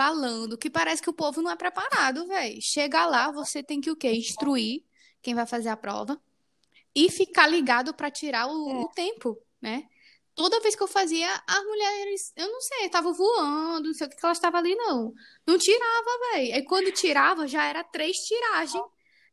falando 0.00 0.56
que 0.56 0.70
parece 0.70 1.02
que 1.02 1.10
o 1.10 1.12
povo 1.12 1.42
não 1.42 1.50
é 1.50 1.56
preparado, 1.56 2.26
velho. 2.26 2.58
Chega 2.62 3.04
lá, 3.04 3.30
você 3.30 3.62
tem 3.62 3.82
que 3.82 3.90
o 3.90 3.96
quê? 3.96 4.10
Instruir 4.12 4.82
quem 5.20 5.34
vai 5.34 5.44
fazer 5.44 5.68
a 5.68 5.76
prova 5.76 6.18
e 6.94 7.10
ficar 7.10 7.46
ligado 7.46 7.92
pra 7.94 8.10
tirar 8.10 8.46
o, 8.48 8.70
É. 8.70 8.74
o 8.80 8.88
tempo, 8.88 9.38
né? 9.60 9.86
Toda 10.34 10.58
vez 10.60 10.74
que 10.74 10.82
eu 10.82 10.88
fazia, 10.88 11.28
as 11.46 11.64
mulheres, 11.64 12.32
eu 12.34 12.50
não 12.50 12.60
sei, 12.62 12.86
estavam 12.86 13.12
voando, 13.12 13.88
não 13.88 13.94
sei 13.94 14.06
o 14.06 14.10
que 14.10 14.16
que 14.16 14.24
elas 14.24 14.38
estavam 14.38 14.60
ali, 14.60 14.74
não. 14.74 15.12
Não 15.46 15.58
tirava, 15.58 16.10
velho. 16.32 16.54
Aí 16.54 16.64
quando 16.64 16.90
tirava, 16.92 17.46
já 17.46 17.64
era 17.66 17.84
três 17.84 18.16
tiragens. 18.26 18.82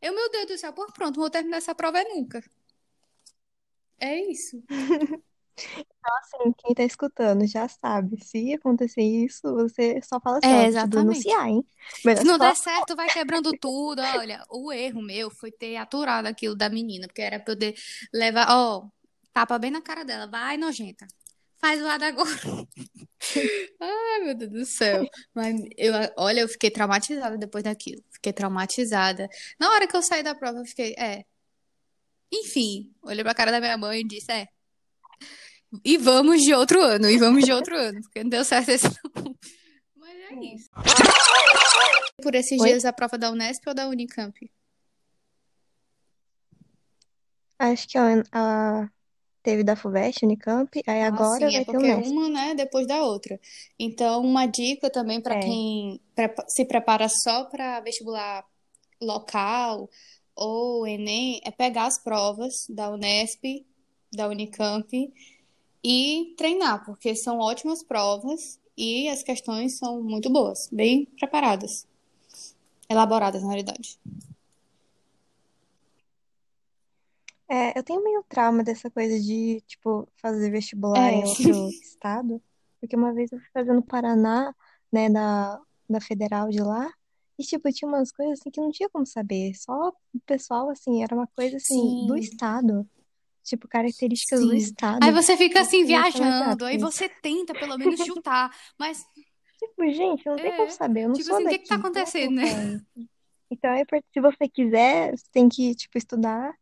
Eu, 0.01 0.13
meu 0.13 0.30
Deus 0.30 0.47
do 0.47 0.58
céu, 0.58 0.73
pô, 0.73 0.86
pronto, 0.91 1.17
vou 1.19 1.30
terminar 1.30 1.58
essa 1.58 1.73
prova 1.73 1.99
é 1.99 2.03
nunca. 2.10 2.43
É 3.99 4.19
isso. 4.32 4.62
Assim, 6.19 6.53
quem 6.57 6.73
tá 6.73 6.83
escutando 6.83 7.45
já 7.45 7.67
sabe. 7.67 8.23
Se 8.23 8.53
acontecer 8.53 9.01
isso, 9.01 9.41
você 9.53 9.99
só 10.01 10.19
fala 10.21 10.37
assim, 10.37 10.47
É, 10.47 10.51
ó, 10.51 10.55
vou 10.55 10.63
te 10.63 10.67
exatamente. 10.69 11.23
denunciar, 11.23 11.47
hein? 11.49 11.65
Se 12.01 12.23
não 12.23 12.37
só. 12.37 12.37
der 12.37 12.55
certo, 12.55 12.95
vai 12.95 13.07
quebrando 13.07 13.51
tudo. 13.57 14.01
Olha, 14.01 14.43
o 14.49 14.71
erro 14.71 15.01
meu 15.01 15.29
foi 15.29 15.51
ter 15.51 15.75
aturado 15.75 16.27
aquilo 16.27 16.55
da 16.55 16.69
menina, 16.69 17.07
porque 17.07 17.21
era 17.21 17.39
pra 17.39 17.53
eu 17.53 17.57
poder 17.57 17.75
levar, 18.13 18.47
ó, 18.49 18.87
tapa 19.33 19.59
bem 19.59 19.71
na 19.71 19.81
cara 19.81 20.05
dela. 20.05 20.27
Vai, 20.27 20.55
nojenta. 20.57 21.05
Faz 21.59 21.81
o 21.81 21.85
lado 21.85 22.03
agora. 22.03 22.29
Ai, 23.81 24.19
meu 24.23 24.35
Deus 24.35 24.51
do 24.51 24.65
céu. 24.65 25.05
Mas 25.33 25.59
eu, 25.75 25.93
olha, 26.17 26.41
eu 26.41 26.47
fiquei 26.47 26.69
traumatizada 26.71 27.37
depois 27.37 27.63
daquilo. 27.63 28.01
Fiquei 28.11 28.31
traumatizada. 28.31 29.27
Na 29.59 29.71
hora 29.71 29.87
que 29.87 29.95
eu 29.97 30.01
saí 30.01 30.23
da 30.23 30.35
prova, 30.35 30.59
eu 30.59 30.65
fiquei, 30.65 30.93
é. 30.97 31.25
Enfim, 32.31 32.93
olhei 33.01 33.23
pra 33.23 33.33
cara 33.33 33.51
da 33.51 33.59
minha 33.59 33.77
mãe 33.77 34.01
e 34.01 34.07
disse, 34.07 34.31
é. 34.31 34.47
E 35.84 35.97
vamos 35.97 36.41
de 36.41 36.53
outro 36.53 36.82
ano, 36.82 37.10
e 37.10 37.17
vamos 37.17 37.43
de 37.43 37.51
outro 37.51 37.75
ano, 37.75 38.01
porque 38.01 38.23
não 38.23 38.30
deu 38.30 38.43
certo 38.45 38.69
esse 38.69 38.88
não. 38.88 39.36
Mas 39.95 40.15
é 40.32 40.36
isso. 40.56 40.69
Por 42.21 42.34
esses 42.36 42.60
Oi? 42.62 42.67
dias 42.69 42.86
a 42.86 42.93
prova 42.93 43.17
da 43.17 43.30
Unesp 43.32 43.67
ou 43.67 43.73
da 43.73 43.88
Unicamp? 43.88 44.49
Acho 47.60 47.88
que 47.88 47.97
a, 47.97 48.23
a- 48.32 48.89
teve 49.41 49.63
da 49.63 49.75
FUVEST, 49.75 50.23
Unicamp, 50.25 50.69
aí 50.88 51.01
Ah, 51.01 51.08
agora 51.08 51.49
sim, 51.49 51.56
é 51.56 51.63
vai 51.63 51.65
ter 51.65 51.71
o 51.71 51.73
porque 51.73 51.93
Unesp. 51.93 52.12
uma, 52.12 52.30
né, 52.30 52.56
depois 52.56 52.86
da 52.88 53.01
outra. 53.01 53.39
Então, 53.80 54.21
uma 54.21 54.45
dica 54.45 54.89
também 54.89 55.21
para 55.21 55.36
É. 55.36 55.39
quem 55.39 55.99
se 56.47 56.65
prepara 56.65 57.08
só 57.10 57.45
para 57.45 57.80
vestibular 57.82 58.45
local 59.01 59.89
ou 60.36 60.86
Enem 60.88 61.39
é 61.43 61.51
pegar 61.51 61.86
as 61.88 62.01
provas 62.03 62.65
da 62.69 62.89
Unesp, 62.91 63.65
da 64.13 64.27
Unicamp 64.27 64.88
e 65.83 66.33
treinar, 66.37 66.85
porque 66.85 67.15
são 67.15 67.39
ótimas 67.39 67.83
provas 67.83 68.59
e 68.77 69.07
as 69.09 69.23
questões 69.23 69.77
são 69.77 70.01
muito 70.01 70.29
boas, 70.29 70.69
bem 70.71 71.05
preparadas, 71.17 71.87
elaboradas, 72.89 73.41
na 73.41 73.49
realidade. 73.49 73.99
É, 77.49 77.77
eu 77.79 77.83
tenho 77.83 78.03
meio 78.03 78.23
trauma 78.27 78.63
dessa 78.63 78.89
coisa 78.91 79.17
de, 79.19 79.61
tipo, 79.65 80.07
fazer 80.17 80.51
vestibular 80.51 81.09
É, 81.09 81.15
em 81.15 81.25
outro 81.25 81.49
estado, 81.69 82.41
porque 82.79 82.95
uma 82.95 83.13
vez 83.13 83.31
eu 83.31 83.39
fui 83.39 83.47
fazer 83.53 83.73
no 83.73 83.81
Paraná, 83.81 84.53
né, 84.91 85.09
da 85.09 85.59
da 85.89 86.01
federal 86.01 86.49
de 86.49 86.59
lá. 86.59 86.91
E, 87.39 87.43
tipo, 87.43 87.71
tinha 87.71 87.87
umas 87.87 88.11
coisas 88.11 88.39
assim 88.39 88.49
que 88.51 88.59
não 88.59 88.71
tinha 88.71 88.89
como 88.89 89.05
saber. 89.05 89.53
Só 89.55 89.89
o 89.89 90.19
pessoal, 90.25 90.69
assim, 90.69 91.03
era 91.03 91.15
uma 91.15 91.27
coisa 91.27 91.57
assim 91.57 92.05
do 92.05 92.15
Sim, 92.15 92.19
estado. 92.19 92.89
Tipo, 93.47 93.65
características 93.67 94.41
do 94.41 94.47
sim. 94.47 94.51
Aí 94.51 94.57
estado. 94.57 95.12
você 95.13 95.38
fica 95.38 95.62
assim 95.62 95.86
viajando, 95.86 96.65
aí 96.65 96.77
você 96.77 97.07
tenta 97.07 97.53
pelo 97.53 97.77
menos 97.77 97.99
chutar, 98.05 98.53
mas 98.77 99.05
Tipo, 99.57 99.91
gente, 99.91 100.25
não 100.25 100.36
tem 100.36 100.51
como 100.51 100.67
é, 100.67 100.69
saber. 100.69 101.03
Eu 101.05 101.10
não 101.10 101.15
tipo 101.15 101.27
sou 101.29 101.38
assim, 101.38 101.45
o 101.45 101.49
que 101.49 101.60
que 101.60 101.67
tá 101.67 101.77
daqui. 101.77 101.81
Como 101.83 101.97
acontecendo, 101.97 102.36
né? 102.36 102.81
Então, 103.49 103.71
é 103.71 103.83
se 104.13 104.19
você 104.19 104.47
quiser, 104.47 105.17
você 105.17 105.25
tem 105.31 105.49
que, 105.49 105.73
tipo, 105.73 105.97
estudar, 105.97 106.53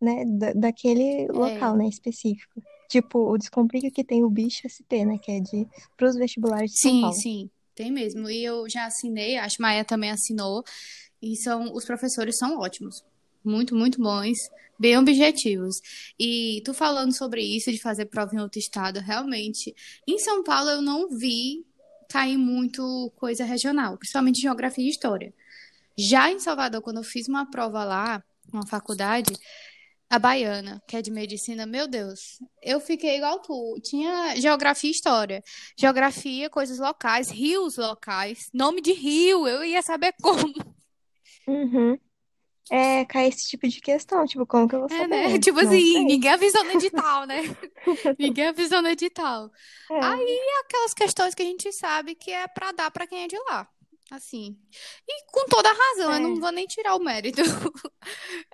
né, 0.00 0.24
da, 0.24 0.52
daquele 0.52 1.26
local, 1.26 1.74
É, 1.74 1.78
né, 1.78 1.88
específico. 1.88 2.62
Tipo, 2.88 3.30
o 3.30 3.36
Descomplica 3.36 3.90
que 3.90 4.04
tem 4.04 4.22
o 4.24 4.30
Bicho 4.30 4.66
ST, 4.68 5.04
né, 5.04 5.18
que 5.18 5.32
é 5.32 5.40
de 5.40 5.66
pros 5.96 6.14
vestibulares 6.14 6.70
de 6.70 6.78
São 6.78 6.90
sim, 6.90 7.00
Paulo. 7.00 7.16
sim, 7.16 7.50
tem 7.74 7.90
mesmo. 7.90 8.30
E 8.30 8.44
eu 8.44 8.68
já 8.70 8.86
assinei, 8.86 9.36
acho 9.36 9.56
que 9.56 9.62
Maia 9.62 9.84
também 9.84 10.10
assinou, 10.10 10.62
e 11.20 11.36
são, 11.36 11.72
os 11.74 11.84
professores 11.84 12.38
são 12.38 12.58
ótimos. 12.58 13.04
Muito, 13.44 13.74
muito 13.74 14.00
bons, 14.00 14.38
bem 14.78 14.96
objetivos. 14.96 15.80
E 16.18 16.62
tu 16.64 16.72
falando 16.72 17.12
sobre 17.12 17.42
isso, 17.42 17.70
de 17.70 17.78
fazer 17.78 18.06
prova 18.06 18.34
em 18.34 18.40
outro 18.40 18.58
estado, 18.58 19.00
realmente, 19.00 19.74
em 20.06 20.18
São 20.18 20.42
Paulo 20.42 20.70
eu 20.70 20.82
não 20.82 21.10
vi 21.10 21.64
cair 22.08 22.36
muito 22.36 23.12
coisa 23.16 23.44
regional, 23.44 23.96
principalmente 23.96 24.40
geografia 24.40 24.84
e 24.84 24.88
história. 24.88 25.34
Já 25.96 26.30
em 26.30 26.38
Salvador, 26.38 26.82
quando 26.82 26.98
eu 26.98 27.02
fiz 27.04 27.28
uma 27.28 27.50
prova 27.50 27.84
lá, 27.84 28.22
uma 28.52 28.66
faculdade, 28.66 29.32
a 30.08 30.18
baiana, 30.18 30.82
que 30.86 30.96
é 30.96 31.02
de 31.02 31.10
medicina, 31.10 31.66
meu 31.66 31.88
Deus, 31.88 32.38
eu 32.62 32.78
fiquei 32.80 33.16
igual 33.16 33.40
tu. 33.40 33.80
Tinha 33.82 34.36
geografia 34.36 34.90
e 34.90 34.92
história. 34.92 35.42
Geografia, 35.76 36.48
coisas 36.50 36.78
locais, 36.78 37.30
rios 37.30 37.76
locais, 37.76 38.48
nome 38.52 38.80
de 38.80 38.92
rio, 38.92 39.46
eu 39.48 39.64
ia 39.64 39.82
saber 39.82 40.14
como. 40.22 40.54
Uhum. 41.46 41.98
É, 42.70 43.04
cai 43.04 43.28
esse 43.28 43.46
tipo 43.48 43.68
de 43.68 43.80
questão, 43.80 44.26
tipo, 44.26 44.46
como 44.46 44.66
que 44.68 44.74
eu 44.74 44.80
vou 44.88 44.88
É, 44.90 45.06
né? 45.06 45.24
saber? 45.24 45.38
Tipo 45.38 45.60
Não 45.60 45.68
assim, 45.68 45.92
sei. 45.92 46.04
ninguém 46.04 46.30
avisou 46.32 46.64
no 46.64 46.70
edital, 46.72 47.26
né? 47.26 47.42
Ninguém 48.18 48.46
avisou 48.48 48.80
no 48.82 48.88
edital. 48.88 49.50
É, 49.90 50.00
Aí, 50.00 50.38
aquelas 50.64 50.94
questões 50.94 51.34
que 51.34 51.42
a 51.42 51.46
gente 51.46 51.70
sabe 51.72 52.14
que 52.14 52.30
é 52.30 52.48
pra 52.48 52.72
dar 52.72 52.90
pra 52.90 53.06
quem 53.06 53.24
é 53.24 53.28
de 53.28 53.38
lá. 53.50 53.68
Assim. 54.10 54.56
E 55.08 55.24
com 55.32 55.46
toda 55.46 55.68
razão, 55.72 56.12
eu 56.14 56.20
não 56.20 56.36
é. 56.36 56.40
vou 56.40 56.52
nem 56.52 56.66
tirar 56.66 56.94
o 56.94 57.00
mérito. 57.02 57.40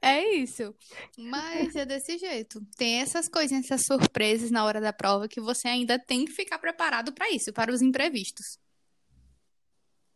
É 0.03 0.25
isso. 0.35 0.75
Mas 1.19 1.75
é 1.77 1.85
desse 1.85 2.17
jeito. 2.19 2.65
Tem 2.77 3.01
essas 3.01 3.29
coisinhas, 3.29 3.65
essas 3.67 3.85
surpresas 3.85 4.51
na 4.51 4.65
hora 4.65 4.81
da 4.81 4.93
prova 4.93 5.29
que 5.29 5.41
você 5.41 5.69
ainda 5.69 5.99
tem 5.99 6.25
que 6.25 6.33
ficar 6.33 6.59
preparado 6.59 7.13
para 7.13 7.31
isso, 7.31 7.53
para 7.53 7.73
os 7.73 7.83
imprevistos. 7.83 8.59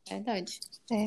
Verdade. 0.08 0.60
É. 0.92 1.04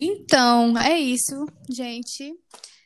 Então, 0.00 0.76
é 0.78 0.98
isso, 0.98 1.46
gente. 1.68 2.32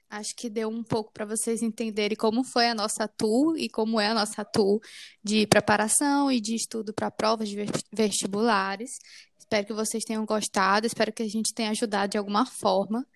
Acho 0.09 0.35
que 0.37 0.51
deu 0.51 0.68
um 0.68 0.83
pouco 0.83 1.11
para 1.12 1.25
vocês 1.25 1.62
entenderem 1.62 2.16
como 2.16 2.44
foi 2.44 2.68
a 2.68 2.75
nossa 2.75 3.09
tour 3.09 3.57
e 3.57 3.68
como 3.68 3.98
é 3.98 4.09
a 4.09 4.14
nossa 4.14 4.44
tour 4.44 4.79
de 5.25 5.46
preparação 5.46 6.31
e 6.31 6.38
de 6.40 6.55
estudo 6.55 6.92
para 6.92 7.11
provas 7.11 7.48
vestibulares. 7.90 8.90
Espero 9.38 9.66
que 9.66 9.72
vocês 9.72 10.05
tenham 10.05 10.25
gostado, 10.27 10.87
espero 10.87 11.12
que 11.12 11.22
a 11.22 11.29
gente 11.29 11.55
tenha 11.55 11.70
ajudado 11.70 12.11
de 12.12 12.18
alguma 12.18 12.44
forma. 12.44 13.07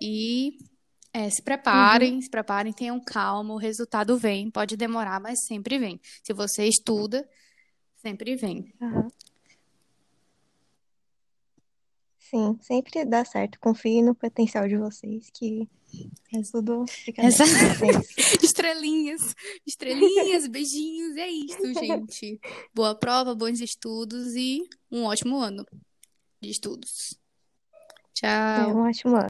E 0.00 0.52
é, 1.12 1.28
se 1.28 1.40
Uhum. 1.40 1.44
preparem, 1.44 2.22
se 2.22 2.30
preparem, 2.30 2.72
tenham 2.72 2.98
calma, 3.04 3.52
o 3.52 3.58
resultado 3.58 4.16
vem. 4.16 4.50
Pode 4.50 4.76
demorar, 4.76 5.20
mas 5.20 5.44
sempre 5.46 5.78
vem. 5.78 6.00
Se 6.22 6.32
você 6.32 6.64
estuda, 6.64 7.28
sempre 7.96 8.34
vem. 8.36 8.72
Aham. 8.80 9.08
Sim, 12.30 12.56
sempre 12.60 13.04
dá 13.04 13.24
certo. 13.24 13.58
Confie 13.58 14.02
no 14.02 14.14
potencial 14.14 14.68
de 14.68 14.76
vocês, 14.76 15.28
que 15.34 15.68
Ex- 16.32 16.52
tudo 16.52 16.84
fica 16.88 17.22
Essa... 17.22 17.42
É. 17.42 18.36
Estrelinhas, 18.40 19.34
estrelinhas, 19.66 20.46
beijinhos, 20.46 21.16
é 21.16 21.28
isso, 21.28 21.74
gente. 21.74 22.38
Boa 22.72 22.94
prova, 22.94 23.34
bons 23.34 23.60
estudos 23.60 24.36
e 24.36 24.62
um 24.92 25.04
ótimo 25.04 25.38
ano 25.38 25.66
de 26.40 26.50
estudos. 26.50 27.18
É 28.22 28.66
um 28.66 28.72
Tchau. 28.74 28.78
ótimo 28.82 29.16
ano. 29.16 29.29